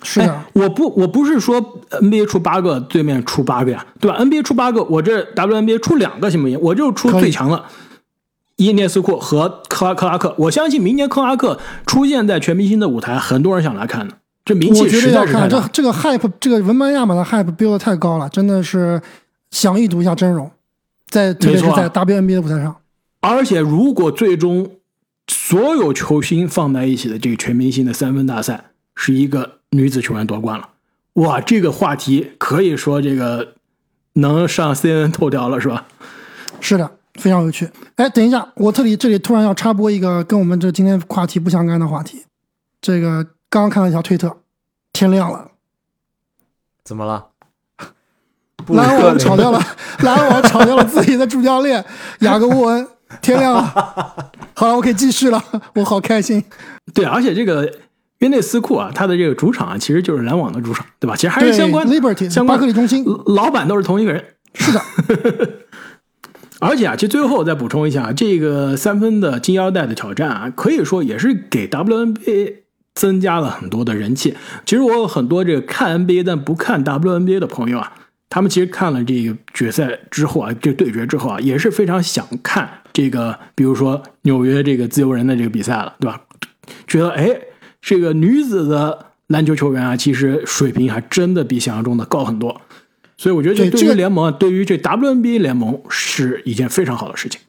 [0.04, 6.60] 是的，我不，我不是说 NBA 出八个，对面出八个呀，对吧？NBA 出八个，我这 WNBA 出两个行不行？
[6.62, 7.64] 我就出最强的。
[8.58, 14.16] 伊涅斯库和克拉克拉克，我相信明年克拉克出现在全明星的舞台，很多人想来看的。
[14.46, 19.02] 这名气实在是这这个 hype，这个文班亚马的 hype build 太高了，真的是
[19.52, 20.50] 想一睹一下真容，
[21.08, 22.76] 在特别是在 WNBA 的舞台上。
[23.22, 24.70] 而且，如果最终
[25.28, 30.70] 所有球星放在一起的这个全明星的三分大赛是一个女子球员夺冠了，
[31.14, 33.54] 哇，这个话题可以说这个
[34.14, 35.88] 能上 CNN 头条了，是吧？
[36.60, 36.92] 是的。
[37.20, 42.24] 非常有趣，哎，等一下，我这里这里突然要插播一个跟我们这今天话题不相干的话题。
[42.82, 43.24] 这个
[43.54, 44.38] 刚刚看了一条推特，
[44.92, 45.52] 天亮了，
[46.84, 47.28] 怎么了？
[48.74, 49.62] 篮网炒掉了，
[50.02, 51.86] 篮网炒掉了自己的主教练
[52.22, 52.88] 雅各布恩，
[53.22, 53.62] 天亮了。
[54.56, 55.40] 好了，我可以继续了，
[55.76, 56.44] 我好开心。
[56.96, 57.72] 对，而且这个
[58.18, 61.16] 约内斯库啊，他的这个主场啊，其实就是篮网的主场，对吧？
[61.16, 64.26] 其实还是相关，Liberty 相关巴克利中心，老板都是同一个人。
[64.56, 64.82] 是的。
[66.60, 72.63] 而且啊，其实最后再补充一下，这个三分的金腰带的挑战啊，可以说也是给 WNBA
[72.96, 74.36] 增加了很多的人气。
[74.66, 77.94] 其实我有很多这个看 NBA 但不看 WNBA 的朋友啊，
[78.30, 86.22] 他们其实看了这个决赛之后啊，这对决之后啊，也是非常想看这个，比如说纽约这个自由人的这个比赛了，对吧？
[86.88, 87.30] 觉得哎，
[87.82, 92.62] 这个女子的篮球球员啊，其实水平还真的比想象中的高很多。
[93.16, 97.40] 所以我觉得，这对于联盟，对于这 WNBA 联盟是一件非常好的事情。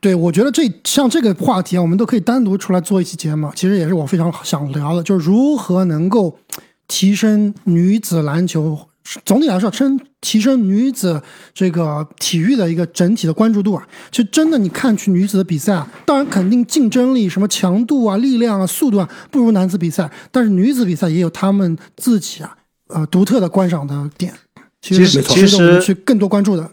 [0.00, 3.50] 对，我觉得这像这个话题啊，我们都可以单独出来做一期节目。
[3.54, 6.38] 其实也是我非常想聊的，就是如何能够
[6.86, 8.78] 提升女子篮球，
[9.24, 11.20] 总体来说，升提升女子
[11.52, 13.86] 这个体育的一个整体的关注度啊。
[14.10, 22.56] 就真的你看去女子的比赛啊，当然肯定竞争力、什么强度啊、力量啊、速度啊不如男子比赛，但是女子比赛也有他们自己啊
[22.88, 24.32] 呃独特的观赏的点。
[24.80, 26.70] 其实其实去更多关注的，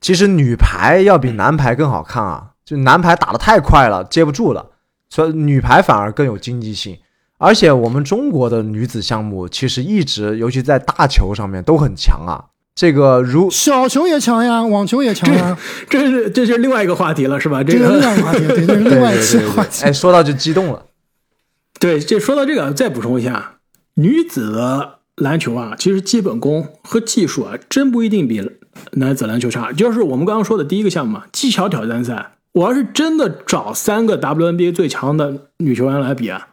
[0.00, 2.50] 其实女排要比男排更好看啊！
[2.64, 4.70] 就男排打的太快了，接不住了，
[5.10, 6.98] 所以女排反而更有经济性。
[7.38, 12.46] 而且我们中国的女子项目其实一直，尤其在大球上面都很强啊。
[12.74, 15.56] 这个如小球也强呀，网球也强呀，
[15.88, 17.62] 这是这是另外一个话题了，是吧？
[17.62, 19.84] 这个另外一个话题，对，这是 另外一个话题。
[19.84, 20.86] 哎，说到就激动了。
[21.78, 23.56] 对，这说到这个，再补充一下，
[23.94, 25.00] 女子的。
[25.18, 28.50] 篮球啊，其实基本功和技术啊，真不一定比
[28.94, 29.70] 男子篮球差。
[29.70, 32.32] 就是我们刚刚说的第一个项目嘛，技巧挑战赛。
[32.54, 36.48] 我要是真的找三个 WNBA 最强的女球员来比啊，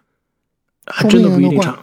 [0.86, 1.80] 还真的不一定差，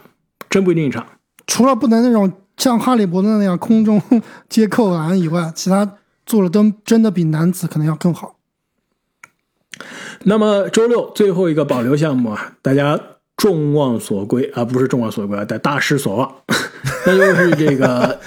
[0.49, 1.05] 真不一定差。
[1.47, 4.01] 除了不能那种像哈利波特那样空中
[4.47, 8.35] 接扣篮以外，其他做的都真的比男子可能要更好。
[10.23, 12.99] 那么周六最后一个保留项目啊，大家。
[13.39, 16.29] 众望所归啊，不是众望所归啊，但大失所望。
[17.07, 18.19] 那就是这个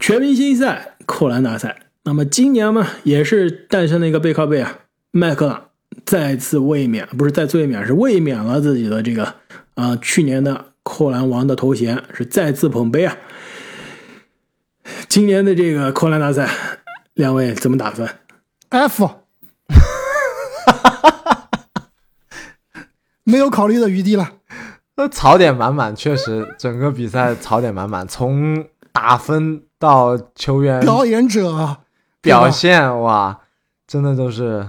[0.00, 1.82] 全明星赛扣篮大赛。
[2.04, 4.78] 那么今年嘛，也是诞生了一个背靠背啊，
[5.16, 5.66] 麦克朗
[6.04, 9.32] 再次卫冕，不是再次卫冕，是卫冕了自己的这个
[9.74, 13.16] 啊去年的扣篮王的头衔，是再次捧杯啊。
[15.08, 16.50] 今年的这个扣篮大赛，
[17.14, 18.08] 两位怎么打分
[18.70, 19.08] ？F，
[23.22, 24.32] 没有考虑的余地了。
[24.96, 31.76] 那槽点满满，确实整个比赛槽点满满，从打分到球员表演者
[32.20, 33.42] 表现，哇，
[33.86, 34.66] 真的都是。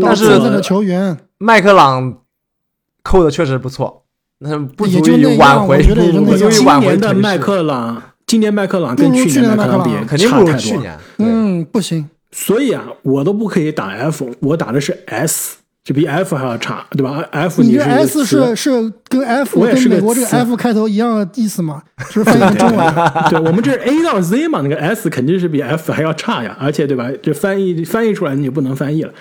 [0.00, 2.18] 但是的球员麦克朗
[3.02, 4.04] 扣的确实不错，
[4.38, 6.96] 那不足以挽回，不足以挽回。
[6.96, 10.98] 的麦克朗，今年麦克朗跟去年麦克朗比，肯定不如去年。
[11.18, 12.08] 嗯，不行。
[12.30, 15.56] 所以啊，我都不可以打 F，我打的是 S。
[15.84, 21.82] 就比 F 还要差，对吧？F 你这 S 是是跟 F 跟美国这个 F 开头一样的意思吗？
[22.08, 22.94] 是翻译成中文？
[23.28, 27.10] 对，我们这是 A 到 Z 嘛，那个 S 肯定是比 F 还要差呀，而且对吧？
[27.22, 29.12] 这翻译翻译出来你就不能翻译了，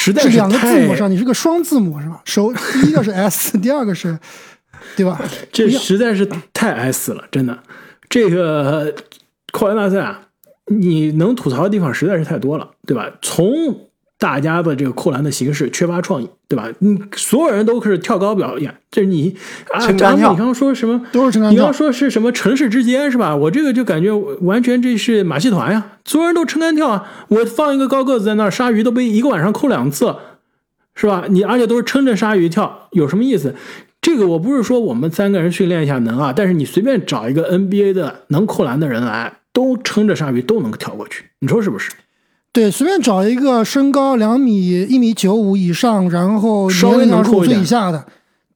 [0.00, 2.20] 实在是两个字母上你是个双字母是吧？
[2.24, 4.16] 首第一个是 S， 第二个是，
[4.96, 5.20] 对吧？
[5.52, 7.58] 这实在是太 S 了，真的。
[8.08, 8.94] 这个
[9.52, 10.22] 扣篮大赛啊，
[10.66, 13.10] 你能吐槽的地方实在是太多了，对吧？
[13.20, 13.87] 从
[14.18, 16.68] 大家的这个扣篮的形式缺乏创意，对吧？
[16.80, 19.36] 你所有人都是跳高表演，这是你
[19.72, 19.92] 啊。
[19.92, 21.00] 张你刚刚说什么？
[21.12, 23.36] 都是你刚刚说是什么城市之间是吧？
[23.36, 27.08] 我这个就感觉完全这是马戏团呀，所有人都撑杆跳啊。
[27.28, 30.16] 我放一个高个子在那儿，鲨鱼都被一个晚上扣两次，
[30.96, 31.26] 是吧？
[31.28, 33.54] 你而且都是撑着鲨鱼跳，有什么意思？
[34.00, 41.92] 这个我不是说我们三个人训练一下能啊，但是你随便找一个 NBA 的能扣篮的人来，都撑着鲨鱼都能跳过去，你说是不是？
[42.50, 48.06] 对，随便找一个身高两米一米九五以上，然后年龄二十五岁以下的，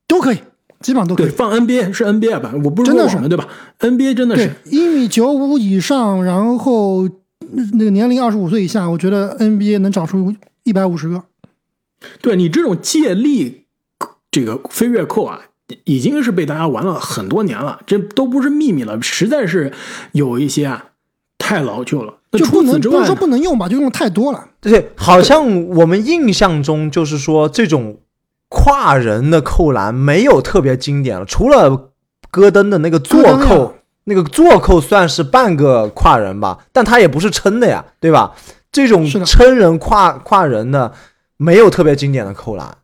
[0.08, 0.38] 都可以，
[0.80, 1.28] 基本上都可以。
[1.28, 2.52] 放 NBA 是 NBA 吧？
[2.64, 3.46] 我不是说什么对吧
[3.78, 7.08] ？NBA 真的是一米九五以上，然后
[7.72, 10.34] 那个年龄二十五岁以下，我觉得 NBA 能找出
[10.64, 11.22] 一百五十个。
[12.20, 13.66] 对你这种借力
[14.30, 15.42] 这个飞跃扣啊，
[15.84, 19.72] 已经是被大家玩了很多年了，这都不是秘密了，实在是
[20.12, 20.86] 有一些啊
[21.38, 22.14] 太老旧了。
[22.38, 24.44] 就不能不是说不能用吧，就用的太多了。
[24.60, 27.98] 对，好像我们印象中就是说这种
[28.48, 31.90] 跨人的扣篮没有特别经典了，除了
[32.30, 33.74] 戈登的那个坐扣，
[34.04, 38.32] 那个坐扣算是半个跨人吧，但他也不是撑的呀，对吧？
[38.70, 40.92] 这种撑人跨跨人的
[41.36, 42.76] 没有特别经典的扣篮，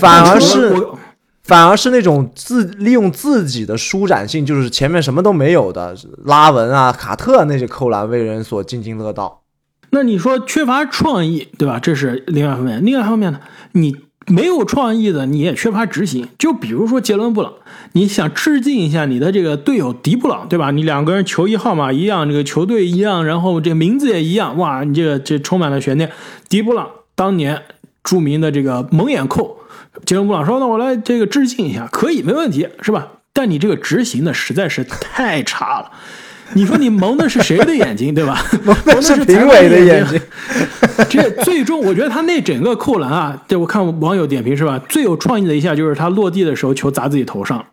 [0.00, 0.76] 反而是。
[1.48, 5.96] 反而是那种自利用自己的舒展性，就是前面什么都没有的
[6.26, 9.40] 拉文啊、卡特那些扣篮为人所津津乐道。
[9.88, 11.80] 那你说缺乏创意，对吧？
[11.80, 12.84] 这是另外一方面。
[12.84, 13.40] 另外一方面呢，
[13.72, 13.96] 你
[14.26, 16.28] 没有创意的，你也缺乏执行。
[16.38, 17.54] 就比如说杰伦布朗，
[17.92, 20.70] 你想致敬一下你的这个队友迪布朗，对吧？
[20.70, 26.12] 你两个人球衣号码一样，这个球队一样，然后这个名字也一样，哇，你这个这充满了悬念。
[26.50, 27.62] 迪布朗当年
[28.04, 29.57] 著名的这个蒙眼扣。
[30.06, 33.08] 杰伦布朗说：“那我来这个致敬一下，可以，没问题，是吧？
[33.32, 35.90] 但你这个执行的实在是太差了。
[36.54, 38.42] 你说你蒙的是谁的眼睛，对吧？
[38.64, 40.18] 蒙的是评委的眼睛。
[41.10, 44.80] 这最终，我觉得他那整个扣篮啊，对我看网友点评是吧？
[44.88, 47.64] 最有创意的一下就是他落地的时候球砸自己头上。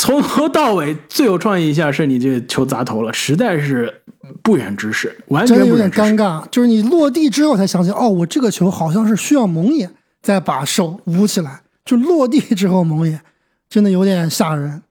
[0.00, 4.02] 嗯，从头到尾最有创意一下是你这球砸头了，实在是。”
[4.44, 6.46] 不远之事，完全有点尴尬。
[6.50, 9.92] 就是你落地之后才想起，哦，我这个球好像是需要蒙眼，
[10.22, 11.62] 再把手捂起来。
[11.84, 13.20] 就落地之后蒙眼，
[13.68, 14.82] 真的有点吓人。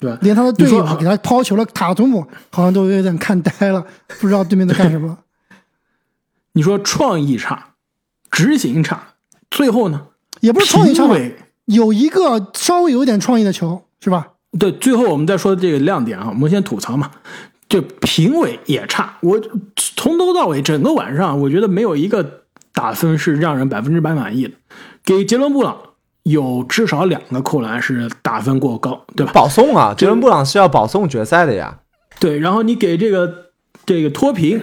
[0.00, 3.84] 对，连他的队友给他抛球了，塔图姆好像都有点看呆了，
[4.20, 5.18] 不知道对面在干什么。
[6.54, 7.74] 你说创意差，
[8.30, 9.02] 执行差，
[9.50, 10.06] 最后呢？
[10.40, 11.06] 也不是创意差，
[11.66, 14.31] 有一个稍微有点创意的球，是吧？
[14.58, 17.10] 对，最后我们再说这个亮点啊，我们先吐槽嘛。
[17.68, 19.40] 这评委也差，我
[19.76, 22.42] 从头到尾整个晚上，我觉得没有一个
[22.74, 24.52] 打分是让人百分之百满意的。
[25.02, 25.78] 给杰伦布朗
[26.24, 29.32] 有至少两个扣篮是打分过高，对吧？
[29.32, 31.78] 保送啊，杰伦布朗是要保送决赛的呀。
[32.20, 33.46] 对，然后你给这个
[33.86, 34.60] 这个脱贫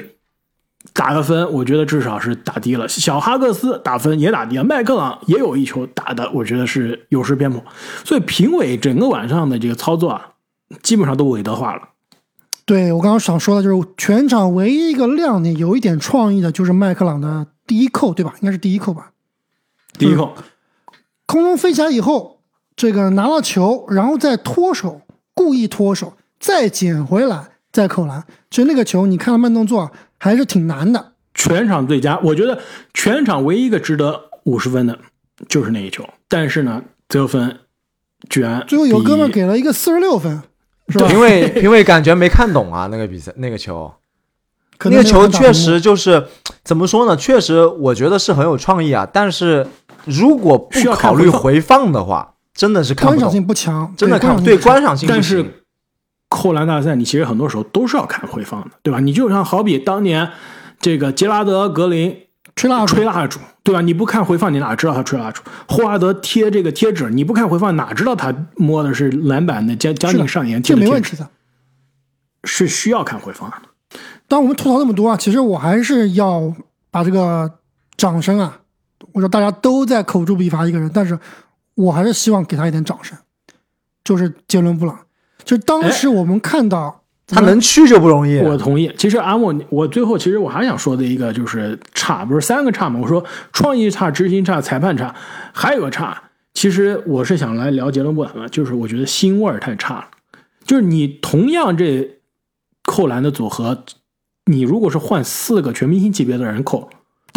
[0.94, 2.88] 打个分，我觉得至少是打低了。
[2.88, 7.62] 小哈克斯打分也打低了，麦克朗也有一球打的，我觉得是有失偏颇。
[8.06, 10.32] 所以评委整个晚上的这个操作啊，
[10.82, 11.82] 基本上都韦德化了。
[12.66, 18.36] 对我刚刚想说的就是全场唯一一个亮点，有一点创意的，就是麦克朗的第一扣，对吧？
[18.42, 19.12] 应该是第一扣吧？
[19.98, 20.34] 第一扣，
[21.26, 22.42] 空中飞起来以后，
[22.76, 25.02] 这个拿到球，然后再脱手，
[25.34, 28.24] 故意脱手，再捡回来，再扣篮。
[28.52, 31.14] 其实那个球，你看慢动作还是挺难的。
[31.34, 32.60] 全场最佳，我觉得
[32.94, 35.00] 全场唯一一个值得五十分的，
[35.48, 36.08] 就是那一球。
[36.28, 37.60] 但是呢，得分
[38.30, 40.42] 居然最后有哥们给了一个四十六分。
[40.92, 43.94] 是吧评委评委感觉没看懂啊，那个比赛那个球，
[44.86, 46.26] 那个球确实就是
[46.64, 47.16] 怎么说呢？
[47.16, 49.08] 确实我觉得是很有创意啊。
[49.14, 49.68] 但是
[50.06, 55.08] 如果不考虑回放的话，真的是看观赏性不强，真的看对观赏性。
[55.08, 55.59] 但是
[56.30, 59.00] 扣篮大赛，你其实很多时候都是要看回放的，对吧？
[59.00, 60.30] 你就像好比当年
[60.80, 62.16] 这个杰拉德格林
[62.56, 63.82] 吹蜡烛，吹蜡烛，对吧？
[63.82, 65.42] 你不看回放，你哪知道他吹蜡烛？
[65.68, 70.90] 霍华德贴这个贴纸，你不看回放，哪知道他摸的是篮板的将将近上沿贴这的贴纸？
[70.90, 71.30] 没问题的。
[72.46, 73.58] 是需要看回放的。
[74.28, 76.54] 当我们吐槽那么多啊，其实我还是要
[76.92, 77.52] 把这个
[77.98, 78.60] 掌声啊，
[79.14, 81.20] 我说大家都在口诛笔伐一个人，但是
[81.76, 83.18] 我还是希望给他一点掌声，
[84.04, 84.98] 就是杰伦布朗。
[85.44, 88.40] 就当时我们看到他能去就不容易。
[88.40, 88.92] 我同意。
[88.98, 93.00] 其实阿莫，我最后其实我还想说的一个就是差，不是三个差嘛？
[93.02, 93.24] 我说
[93.54, 95.16] 创意差、执行差、裁判差，
[95.54, 96.24] 还有个差。
[96.54, 100.08] 其实我是想来聊杰伦布朗的，就是我觉得心味儿太差了。
[100.66, 102.18] 就是你同样这
[102.84, 103.86] 扣篮的组合，
[104.46, 106.90] 你如果是换四个全明星级别的人扣，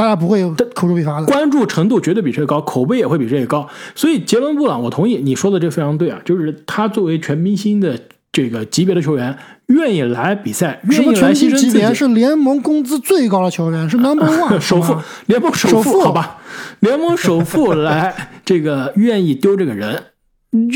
[0.02, 1.26] 大家不会有口诛笔伐的。
[1.26, 3.68] 关注程度绝对比这个高，口碑也会比这个高。
[3.94, 7.96] 所以杰伦布朗，我同意你说的这非常对啊，就是他作为全明星的
[8.32, 9.38] 这个级别的球员，
[9.68, 14.96] 愿意来比赛，愿意来什么全牺牲自己明星级别，是联盟工资最高的球员，是 number one 首富，
[15.26, 16.38] 联盟首首富好吧，
[16.80, 18.12] 联盟首富来
[18.44, 20.02] 这个愿意丢这个人，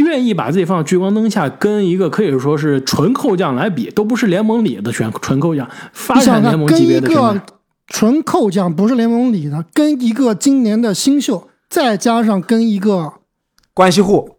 [0.06, 7.55] 愿意把自己放到聚光灯下，跟一个可以说是纯扣将来比，都不是联盟里的选纯扣将，发展联盟级别的球员个。
[7.86, 13.14] 纯扣将不是联盟里的，跟一个今年的新秀，再加上跟一个
[13.72, 14.38] 关系户，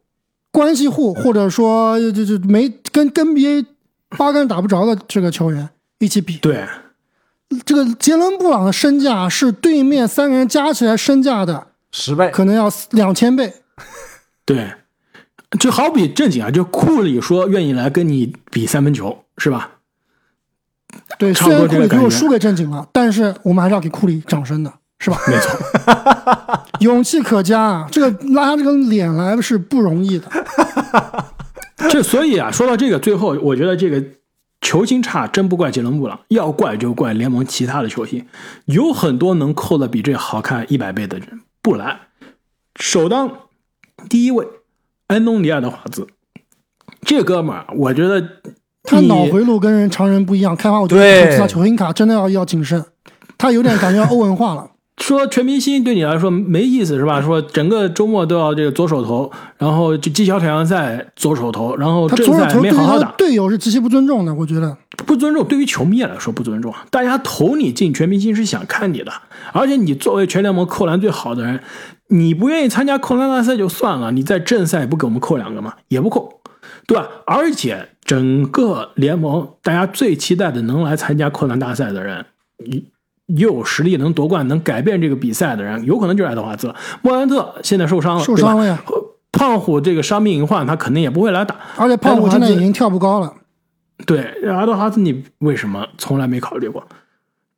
[0.52, 3.66] 关系户，或者说就就没跟跟 NBA
[4.18, 5.70] 八竿打不着的这个球员
[6.00, 6.66] 一起比，对，
[7.66, 12.30] 这个杰伦布朗的身价是对面三个人加起来身价的十倍。
[12.32, 13.54] 可能要两千倍。
[14.46, 14.74] 对，
[15.60, 19.77] 就好比正经啊，就库里说愿意来跟你比三分球，是吧？
[21.18, 25.18] 对，虽然库里最后输给正经了，但是我们还是要给库里掌声的，是吧？
[25.28, 27.88] 没错， 勇气可嘉啊！
[27.92, 30.28] 这个拉下这个脸来是不容易的。
[31.90, 34.04] 这所以啊，说到这个，最后我觉得这个
[34.62, 38.26] 球星差真不怪杰伦布朗，要怪就怪联盟其他的球星，
[38.66, 42.00] 有很多能扣的比这好看一百倍的人不来。
[42.80, 43.32] 首当
[44.10, 44.48] 第一位，
[45.08, 46.08] 安东尼·亚德华兹，
[47.02, 48.28] 这哥们儿，我觉得你
[48.88, 52.84] 他脑回路跟人常人不一样，开发我觉得投资他球星卡真的要要谨慎，
[53.38, 54.66] 他有点感觉欧文化了。
[54.98, 57.22] 说全明星对你来说没意思是吧？
[57.22, 64.76] 说整个周末都要这个左手投，然后就技巧挑战赛左手投，然后他正赛左手投没好好打，队友是极其不尊重的，我觉得。
[65.06, 66.74] 不尊重，对于球迷来说不尊重。
[66.90, 69.12] 大家投你进全明星是想看你的，
[69.54, 71.60] 而且你作为全联盟扣篮最好的人，
[72.08, 75.74] 你不愿意参加扣篮大赛就算了，你在正赛不给我们扣两个吗？
[75.90, 76.37] 也不扣，
[76.88, 77.08] 对吧？
[77.26, 82.26] 而且整个联盟大家最期待的能来参加扣篮大赛的人，
[82.66, 82.86] 你
[83.36, 86.76] 又有实力能夺冠、能改变这个比赛的人，有可能就是爱德华兹了。
[87.02, 88.82] 莫兰特现在受伤了，受伤了呀
[89.34, 91.56] 胖虎这个伤病隐患，他肯定也不会来打。
[91.76, 93.34] 而且胖虎现在已经跳不高了。
[94.06, 96.88] 对，爱德华兹你为什么从来没考虑过？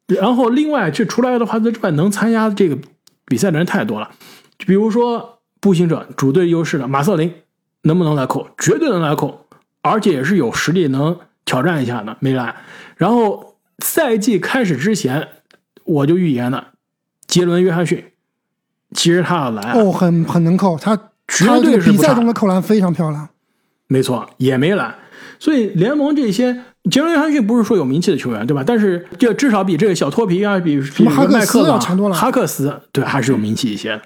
[0.08, 2.76] 然后另外，这除了爱德华兹之外，能参加这个
[3.26, 4.10] 比赛的人太多了。
[4.58, 7.32] 就比如说步行者主队优势的马瑟林，
[7.84, 8.48] 能不能来扣？
[8.58, 9.46] 绝对能来扣，
[9.82, 12.56] 而且也是有实力能挑战一下的，没来。
[12.98, 15.28] 然后赛季开始之前，
[15.86, 16.70] 我就预言了，
[17.28, 18.12] 杰伦约翰逊，
[18.94, 20.96] 其实他要来啊，哦，很很能扣，他
[21.28, 23.30] 绝对是比赛中的扣篮非常漂亮。
[23.88, 24.96] 没错，也没来。
[25.40, 28.64] 所以联盟这些，杰伦约翰逊不是说有名气的球员，对吧？
[28.64, 34.02] 但是这至少比这个小托皮啊，比比么哈克斯麦克要强多了哈克斯对还是有名气一些的。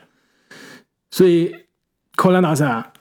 [1.11, 1.53] 所以
[2.15, 2.92] 扣篮大赛啊，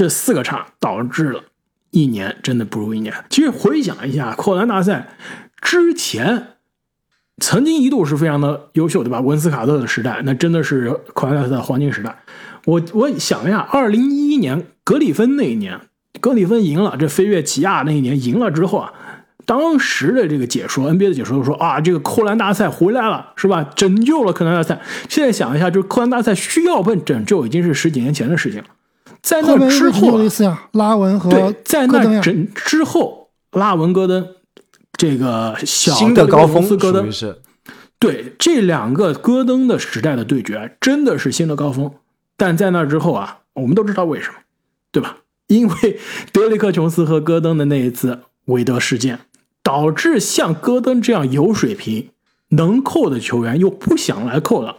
[0.00, 1.42] 这四个差导致了
[1.90, 3.12] 一年真的不如一年。
[3.28, 5.08] 其实回想一下，扣篮大赛
[5.60, 6.54] 之前
[7.36, 9.20] 曾经一度是非常的优秀，对吧？
[9.20, 12.16] 文斯卡特的时代，那真的是扣篮大赛的黄金时代。
[12.64, 15.78] 我我想一下，二零一一年格里芬那一年，
[16.18, 18.94] 格里芬赢了，这飞跃起亚那一年赢了之后啊，
[19.44, 23.62] 当时的这个解说，NBA 的解说就说啊，这个扣篮大赛回来了，是吧？
[23.76, 24.80] 拯救了扣篮大赛。
[25.10, 28.68] 现在想一下，就是扣篮大赛需要被拯救，已经是十几年前的事情了。
[29.22, 30.18] 在那之后
[30.72, 34.26] 拉文和对，在那整之后，拉文戈登
[34.92, 37.40] 这个小新的高峰斯戈登，是
[37.98, 41.92] 对这两个戈登的时代的对决，真的是新的高峰。
[42.36, 44.36] 但在那之后啊，我们都知道为什么，
[44.90, 45.18] 对吧？
[45.48, 45.98] 因为
[46.32, 49.20] 德里克·琼斯和戈登的那一次韦德事件，
[49.62, 52.10] 导致像戈登这样有水平、
[52.50, 54.78] 能扣的球员又不想来扣了。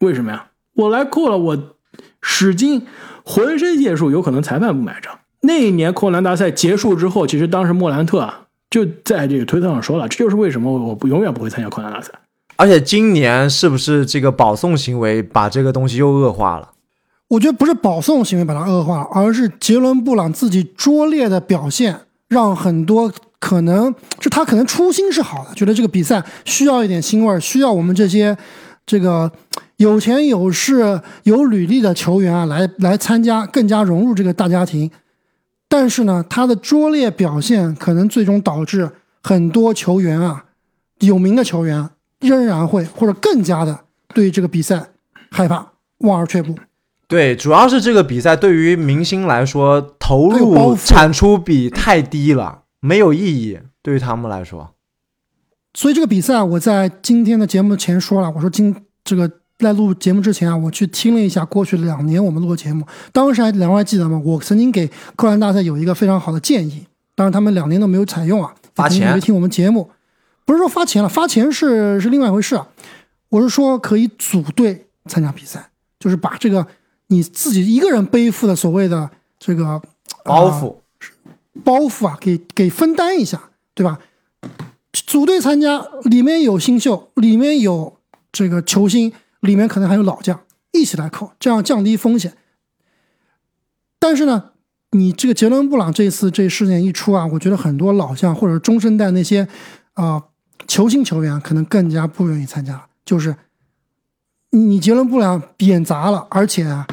[0.00, 0.48] 为什么呀？
[0.74, 1.74] 我来扣了，我
[2.20, 2.86] 使劲
[3.24, 5.12] 浑身解数，有可能裁判不买账。
[5.42, 12.10] 那一年扣篮大赛结束之后，其实当时莫兰特啊就在这个推特上说了，这就是为什么我不永远不会参加扣篮大赛。
[12.56, 16.70] 而且今年是不是这个保送行为把这个东西又恶化了？
[17.28, 28.36] 我觉得不是保送行为把它恶化了，而是杰伦布朗自己拙劣的表现，让很多可能就他可能初心是好的，觉得这个比赛需要一点腥味儿，需要我们这些
[28.84, 29.30] 这个
[29.80, 34.90] 有钱有势有履历的球员啊来来参加，更加融入这个大家庭。
[35.70, 38.90] 但是呢，他的拙劣表现可能最终导致
[39.22, 40.44] 很多球员啊，
[40.98, 41.88] 有名的球员
[42.20, 44.90] 仍然会或者更加的对这个比赛
[45.30, 46.54] 害怕，望而却步。
[47.08, 53.58] 对，主要是这个比赛对于明星来说，投入产出比太低了，没有意义。
[53.82, 54.74] 对于他们来说，
[55.72, 64.20] 所以这个比赛，我在今天的节目前说了，我说今这个在录节目之前啊，我去听了一下过去两年我们录的节目，当时还两位还记得吗？
[64.24, 69.90] 我曾经给扣篮大赛有一个非常好的建议，当然他们两年都没有采用啊，发钱没听我们节目，
[70.44, 72.66] 不是说发钱了，发钱是是另外一回事啊，
[73.28, 76.66] 我是说可以组队参加比赛，就是把这个
[77.08, 79.82] 你自己一个人背负的所谓的这个呃
[80.24, 80.76] 包袱、
[81.62, 83.98] 包袱啊，给给分担一下，对吧？
[84.92, 87.96] 组队参加，里面有新秀，里面有
[88.32, 90.40] 这个球星，里面可能还有老将，
[90.72, 92.34] 一起来扣，这样降低风险。
[93.98, 94.52] 但是呢，
[94.92, 99.46] 你这个杰伦布朗这次这事件一出啊，我觉得很多老将或者中生代那些
[99.94, 100.24] 啊、呃
[100.66, 103.34] 球星球员可能更加不愿意参加了，就是
[104.50, 106.86] 你你杰伦布朗贬砸了，而且啊，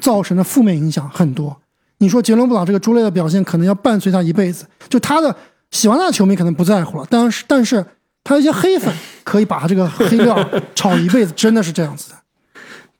[0.00, 1.60] 造成的负面影响很多。
[1.98, 5.36] 你说杰伦布朗这个拙劣的表现可能要伴随他一辈子，就他的
[5.70, 7.84] 喜欢他的球迷可能不在乎了，但是但是
[8.28, 10.38] 他一些黑粉可以把他这个黑料
[10.74, 12.16] 炒一辈子，真的是这样子的。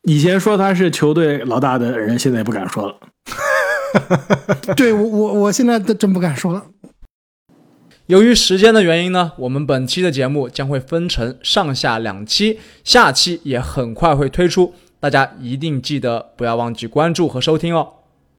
[0.05, 2.97] 以前说他是球队老大的人，现在也不敢说了。
[4.74, 6.64] 对我我我现在都真不敢说了。
[8.07, 17.97] 由于时间的原因呢，我们本期的节目将会分成上下两期，下期也很快会推出，大家一定记得不要忘记关注和收听哦。